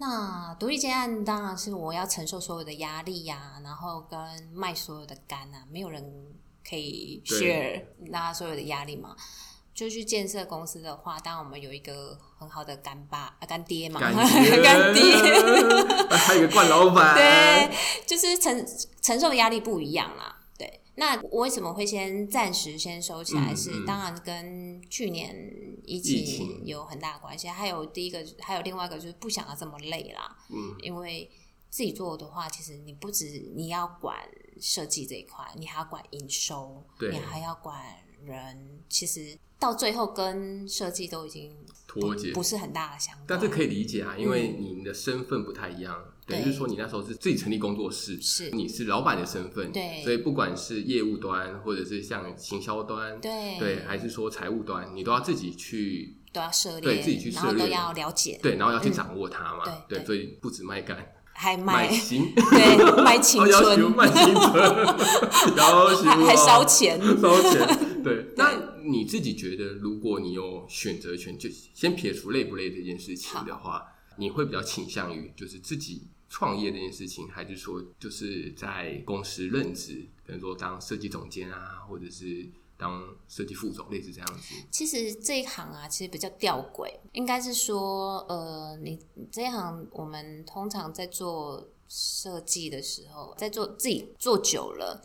[0.00, 4.18] 那独立接案当然是我要承受所有的压力呀、啊，然后跟
[4.50, 6.02] 卖所有的肝啊，没有人
[6.66, 9.14] 可以 share 那所有的压力嘛。
[9.74, 17.70] 就去建设公司的话，当然我们有一个很好的干爸啊干爹嘛， 干爹，干爹还有一个惯老板，对，
[18.06, 18.66] 就是承
[19.02, 20.36] 承受的压力不一样啦。
[21.00, 23.70] 那我为什么会先暂时先收起来是？
[23.72, 25.34] 是、嗯嗯、当然跟去年
[25.86, 27.48] 疫情有很大的关系。
[27.48, 30.36] 还有第一个，还有另外一个就是不想要这么累啦。
[30.50, 31.30] 嗯，因为
[31.70, 34.14] 自己做的话，其实你不止你要管
[34.60, 37.82] 设计这一块，你还要管营收，你还要管
[38.22, 38.82] 人。
[38.90, 43.24] 其实到最后跟设计都已经脱节，不是很大的相关。
[43.26, 45.96] 但是可以理解啊，因为你的身份不太一样。
[45.98, 68.26] 嗯等于是说，你那时候是自己成立工作室，是你是老板的身份，对，所以不管是业务端，或者是像行销端，对，对，还是说财务端，你都要自己去都要涉猎，对自己去涉猎，都要了解，对，然后要去掌握它嘛，嗯、对，对，所以不止卖干，还卖，卖心，对，卖青 春，卖青春，要求还烧钱，烧钱， 对。
[68.36, 68.52] 那
[68.84, 73.82] 你自己觉得，如果你有选择权，就先撇除累不累这件事情的话，
[74.16, 76.08] 你会比较倾向于就是自己。
[76.30, 84.54] 创业这件事情，还是说就是在公司任职，比如说当设计总监啊，或者是当设计副总，类似这样子。
[84.70, 88.98] 其实这一行啊，其实比较吊诡，应该是说，呃，你
[89.32, 95.04] 这一行，我们通常在做设计的时候，在做自己做久了，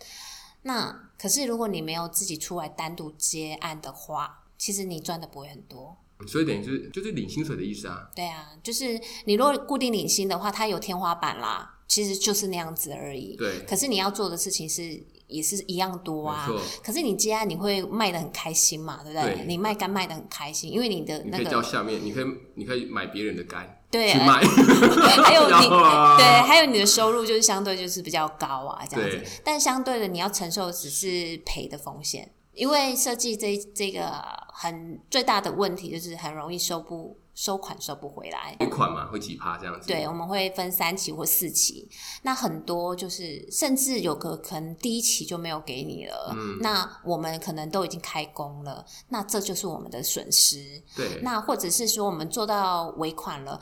[0.61, 5.97] 那可是如果你没有自己出来单独接案的话，其实你赚的不会很多。
[6.27, 8.09] 所以等于就是就是领薪水的意思啊。
[8.15, 13.35] 对啊，就是你如果固定领薪的话，它有天花板啦，其实就是那样子而已。
[13.35, 13.59] 对。
[13.67, 16.49] 可是你要做的事情是也是一样多啊。
[16.81, 19.35] 可是你接案你会卖的很开心嘛，对不对？
[19.35, 19.45] 对。
[19.45, 21.37] 你卖肝卖的很开心，因为你的那个。
[21.39, 23.81] 你可以叫下面，你可以你可以买别人的肝。
[23.91, 24.11] 对。
[24.11, 24.41] 去卖。
[24.41, 25.67] 还有你
[26.17, 29.21] 对，还有你的收入就是相对就是比较高啊，这样子。
[29.43, 32.31] 但相对的，你要承受的只是赔的风险。
[32.55, 34.11] 因为设计这这个
[34.53, 39.87] 很最大的问题就是很容易收不收款收不回来，尾款嘛会几趴这样子。
[39.87, 41.89] 对，我们会分三期或四期，
[42.21, 50.81] 那很多就是甚至有个可能第一期就没有给你了，嗯，那我们可能都已经开工了，那这就是我们的损失。
[50.95, 53.59] 对，那或者是说我们做到尾款了。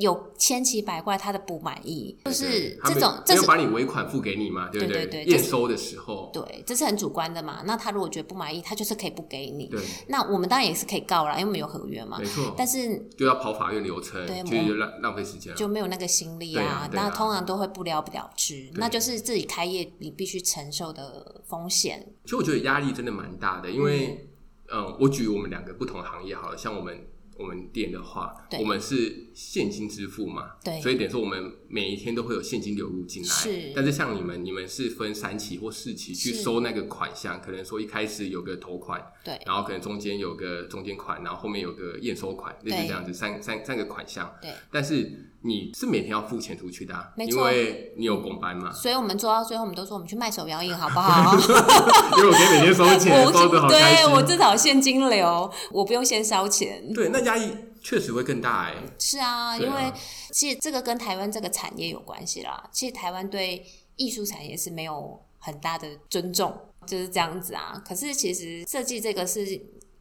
[0.00, 5.04] 有千奇百怪，他的不满意，就是这种，这是把你尾款付给你嘛，对不对？
[5.04, 7.62] 对对对，验收的时候，对，这是很主观的嘛。
[7.66, 9.66] 那他如果觉得不满意，他就是可以不给你。
[9.66, 9.78] 对，
[10.08, 12.18] 那我们当然也是可以告啦，因为我们有合约嘛。
[12.18, 12.54] 没错。
[12.56, 16.88] 但是就要跑法院流程，对，就浪浪费时间，就没有那个心力啊。
[16.92, 22.14] 那通常都会不了了之，那就是自己开业你必须承受的风险。
[22.24, 24.26] 其实我觉得压力真的蛮大的，因为
[24.72, 27.06] 嗯，我举我们两个不同行业好了，像我们。
[27.38, 33.28] 我们店的话，我们是现金支付嘛，对，所以等于说我们每一天都会有现金流入进来。
[33.28, 44.30] 是，但是像你们，你们是分三期或四期去收那个款项，可能说一开始有个头款，对，然后可能中间有个中间款，然后后面有个验收款，类似这样子，三三三个款项。
[44.42, 45.26] 对，但是。
[45.42, 48.70] 你是每天要付钱出去的，啊，没错，因为你有工班嘛。
[48.70, 51.32] 所以我们做到最后，我们都说我们去卖手摇印好不好？
[52.18, 53.66] 因为我可以每天收钱，收的好。
[53.66, 56.92] 对，我至少现金流，我不用先烧钱。
[56.92, 58.74] 对，那压力确实会更大哎。
[58.98, 59.92] 是啊，因为
[60.32, 62.68] 其实这个跟台湾这个产业有关系啦。
[62.72, 63.66] 其实台湾对
[63.96, 66.56] 艺术产业是没有很大的尊重，
[66.86, 67.82] 就是这样子啊。
[67.86, 69.60] 可是其实设计这个是。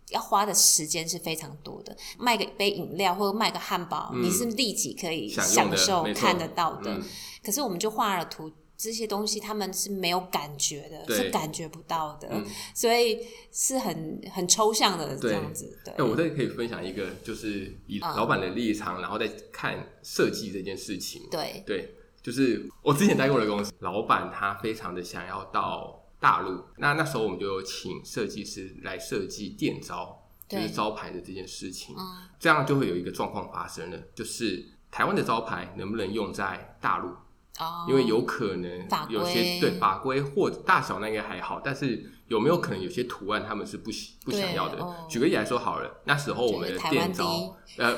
[0.09, 6.91] 要花的时间是非常多的，卖个杯饮料或者卖个汉堡，嗯，你是立即可以享受看得到的。
[6.91, 7.03] 嗯、
[7.43, 13.19] 可是我们就画了图，这些东西他们是没有感觉的，是感觉不到的，嗯、所以
[13.51, 15.77] 是很很抽象的这样子。
[15.83, 21.27] 对，那我这里可以分享一个，就是以老板的立场，嗯，然后再看设计这件事情。
[21.29, 25.97] 对对，就是我之前待过的公司，老板他非常的想要到。
[26.21, 26.61] 大陆。
[26.79, 31.95] 那那时候我们就有请设计师来设计店招，就是招牌的这件事情。
[31.97, 37.15] 嗯，这样就会有一个状况发生了，就是台湾的招牌能不能用在大陆？
[37.59, 42.11] 哦，因为有可能有些对法规或大小那应该还好，但是。
[42.29, 44.77] 有没有可能有些图案他们是不喜不想要的？
[44.77, 47.95] 哦、举个例来说好了，那时候我们的店招，呃，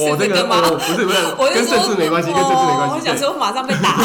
[0.00, 0.62] 我这个吗？
[0.62, 2.94] 不是不是，跟政治没关系，跟政治没关系。
[2.96, 4.02] 我想说马上被打。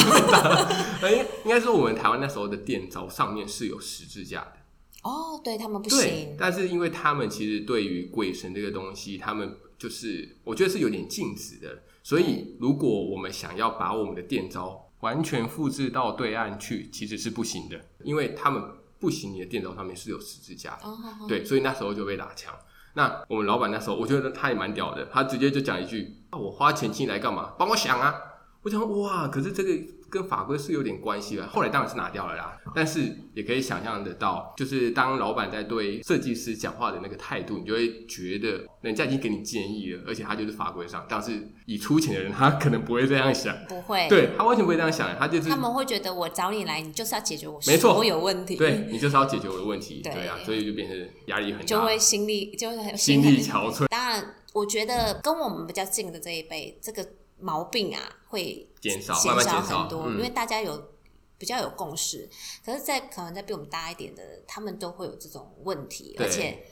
[1.09, 4.57] 应， 应该说我们台湾那时候的店招上面是有十字架的。
[5.03, 6.35] 哦，对他们不行。
[6.37, 11.81] 但是因为他们其实对于鬼神这个东西，他们就是我觉得是有点禁止的。
[12.05, 18.61] 所以如果我们想要把我们的店招完全复制到对岸去，其实是不行的，因为他们
[18.99, 19.33] 不行。
[19.33, 21.27] 你的电招上面是有十字架的，oh, oh, oh.
[21.27, 22.53] 对，所以那时候就被打枪。
[22.93, 27.55] 那我们老板那时候，我觉得他也蛮屌的，他直接就讲一句：“啊，我花钱进来干嘛？
[27.57, 28.13] 帮我想啊！”
[28.61, 29.71] 我想，哇，可是这个。
[30.09, 32.57] 跟法规是有点关系的，后来当然是拿掉了啦。
[32.73, 41.05] 但是也可以想象得到，就是当老板在对设计师讲话的那个态度，你就会觉得人家已经给你建议了，而且他就是法规上。
[41.07, 53.87] 但是以出钱的人，他可能不会这样想，不会，对他完全不会这样想，他就是他们会觉得我找你来，你就是要解决我所有问题，对你就是要解决我的问题， 对，对啊，所以就变成压力很大，就会心力就会很心力憔悴。
[53.87, 57.07] 当然，我觉得跟我们比较近的这一辈，这个。
[57.37, 60.91] 毛病啊，会减少减少很多，因为大家有
[61.37, 62.29] 比较有共识。
[62.65, 66.65] 可是，在可能在比我们大一点的，他们都会有这种问题，而且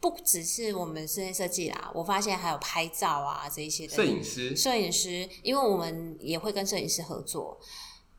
[0.00, 7.58] 不只是我们室内设计啦，我发现还有拍照啊这一些的摄影师，摄影师，因为我们也会跟摄影师合作。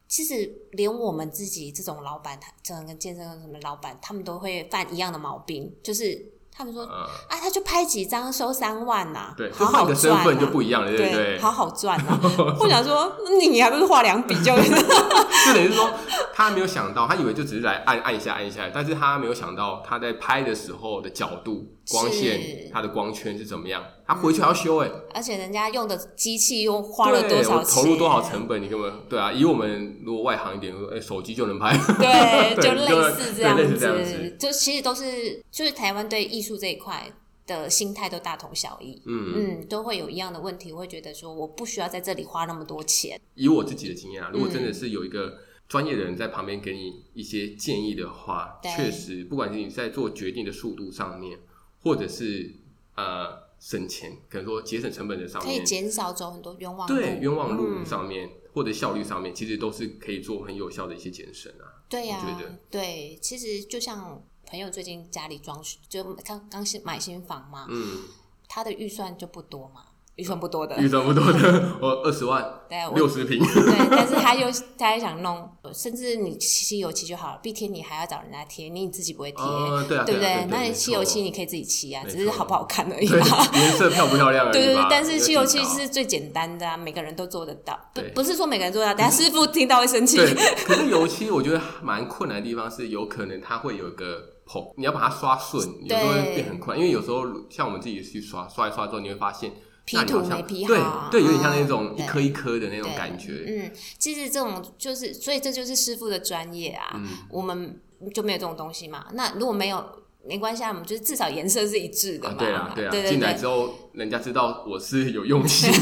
[0.07, 6.33] 其实，连我们自己这种老板，他整个健身什么老板，他们都会犯一样的毛病，就是。
[6.59, 11.39] 他们说：“啊，他就拍几张收三万呐，对，好好赚，身份就不一样了，对不对？
[11.39, 12.19] 好好赚啊！
[12.59, 13.15] 我想说，
[13.49, 14.53] 你还不是画两笔就？
[14.59, 15.89] 就等于说，
[16.33, 23.83] 他没有想到，他以为就只是来按按一下按一下，但是他没有想到他在拍的时候的角度。”光线，它的光圈是怎么样？
[24.05, 27.83] 他回去还要修哎、欸，而且人家用的机器又花了多少钱？
[27.83, 28.61] 投入多少成本？
[28.61, 37.11] 你根本对啊，以我们如果外行一点，哎、欸，手机就能拍，对， 就类似这样子，这样子就其实都是，就是台湾对艺术这一块
[37.45, 43.19] 的心态都大同小异，嗯嗯，都会有一样的问题，我会觉得说我不需要在这里花那么多钱。
[43.35, 45.33] 以我自己的经验啊，如果真的是有一个
[45.67, 51.37] 专业的人在旁边给你一些建议的话，确实，不管是你在做决定的速度上面。
[51.81, 52.53] 或者是
[52.95, 56.95] 呃省钱，可能说节省成本的上面，可以减少走很多冤枉路。
[56.95, 61.83] 对，冤枉路上面、嗯、或者效率上面，其实都是可以做很有效的一些节省啊。
[61.89, 68.03] 对呀、啊，对，其实就像朋友最近家里装修，就刚刚新买新房嘛，嗯，
[68.47, 69.85] 他的预算就不多嘛。
[70.19, 74.47] 预算不多的，预算不多的，我二十万， 对，六十平，对， 但是他又
[74.77, 80.45] 他还想弄，甚至你漆油漆就好了，壁贴你还要找人家贴，你自己不会贴，呃，对啊，对不对？
[80.49, 84.51] 那你漆油漆你可以自己漆啊，只是好不好看而已嘛，颜色漂不漂亮而已。
[84.59, 90.17] 对对对，但是漆油漆是最简单的啊，每个人都做得到，不不是说每个人做得到，等下师傅听到会生气。
[90.17, 90.33] 对，
[90.65, 99.51] 可是油漆我觉得蛮困难的地方是，有可能它会有一个棚，你要把它刷顺，有时候会变很快，因为有时候像我们自己去刷刷一刷之后，你会发现。
[99.89, 103.43] P 图没 P 好，对，对，有点像那种一颗一颗的那种感觉。
[103.47, 106.91] 嗯，其实这种就是，所以这就是师傅的专业啊。
[106.93, 107.75] 嗯，我们
[108.13, 109.07] 就没有这种东西嘛。
[109.13, 109.83] 那如果没有，
[110.23, 112.35] 没关系啊，我们就是至少颜色是一致的嘛。
[112.37, 113.09] 对啊，对啊。
[113.09, 115.71] 进来之后，人家知道我是有用心。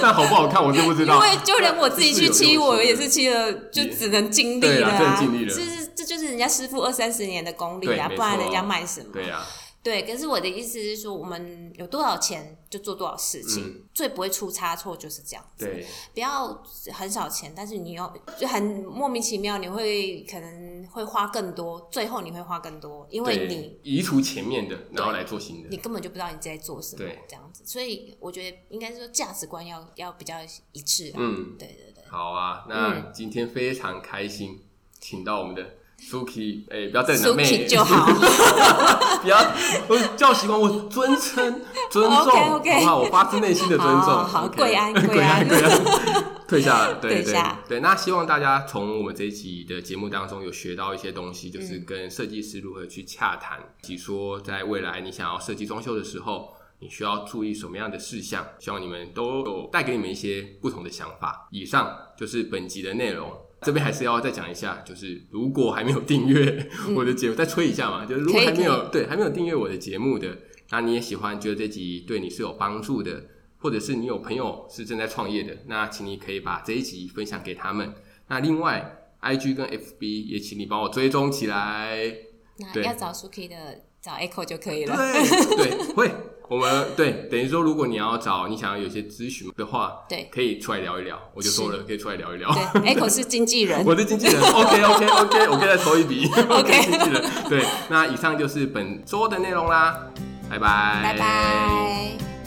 [0.00, 1.14] 但好不好看，我就不知道。
[1.16, 5.16] 因为就连我自己去漆，我也是漆了，就只能尽力了啊。
[5.18, 5.52] 尽力了。
[5.52, 9.08] 这是这就是人家师傅二三十年的功力啊，不然人家卖什么？
[9.12, 9.40] 对呀。
[9.80, 15.64] 对，可是我的意思是说，我们有多少钱就做多少事情，嗯、最不会出差错就是这样子。
[15.64, 16.62] 对，不要
[16.92, 27.62] 很少钱，但是你要就很莫名其妙，你会可能会花更多，最后你会花更多，因为你移除前面的，然后来做新的，你根本就不知道你在做什么，对，这样子。
[27.64, 30.34] 所以我觉得应该是说价值观要要比较
[30.72, 31.12] 一致。
[31.16, 32.04] 嗯，对对对。
[32.10, 34.64] 好啊，那今天非常开心，嗯、
[35.00, 35.78] 请到我们的。
[36.00, 38.06] Suki，哎、欸，不要再男妹就好，
[39.20, 39.38] 不要，
[39.88, 42.98] 我叫习惯我尊称、 尊重，okay, okay 好不好？
[43.00, 44.04] 我发自内心的尊重。
[44.04, 47.34] 好，好，贵 Okay 安，跪安，跪安，退下了，对对
[47.68, 47.80] 对。
[47.80, 58.46] 那希望大家从我们这一集的节目当中有学到一些东西，就是跟设计师如何去洽谈，以及说在未来你想要设计装修的时候，你需要注意什么样的事项。
[58.58, 61.48] 希望你们都有带给你们一些不同的想法。
[61.50, 63.30] 以上就是本集的内容。
[63.62, 68.06] 这边还是要再讲一下，就是如果还没有订阅我的节目，嗯、再催一下嘛。
[68.06, 70.38] 就是如果还没有对还没有订阅我的节目的，
[70.70, 73.24] 那你也喜欢，觉得这集对你是有帮助的，
[73.58, 77.92] 或者是你有朋友是正在创业的，那请你可以把这一集分享给他们。
[78.28, 82.14] 那另外 IG 跟 FB 也请你帮我追踪起来。
[82.58, 83.56] 那要找 Suki 的，
[84.00, 84.96] 找 Echo 就可以了。
[84.96, 86.10] 对对，会。
[86.48, 91.20] 我们对，等于说，如果你要找你想要有些咨询的话，对，可以出来聊一聊。
[91.34, 92.50] 我就说了，可以出来聊一聊。
[92.72, 94.40] 对，Echo 是经纪人，我是经纪人。
[94.40, 96.26] OK OK OK， 我可以再抽一笔。
[96.48, 97.22] OK，经纪人。
[97.48, 100.06] 对，那以上就是本周的内容啦，
[100.48, 102.37] 拜拜，拜拜。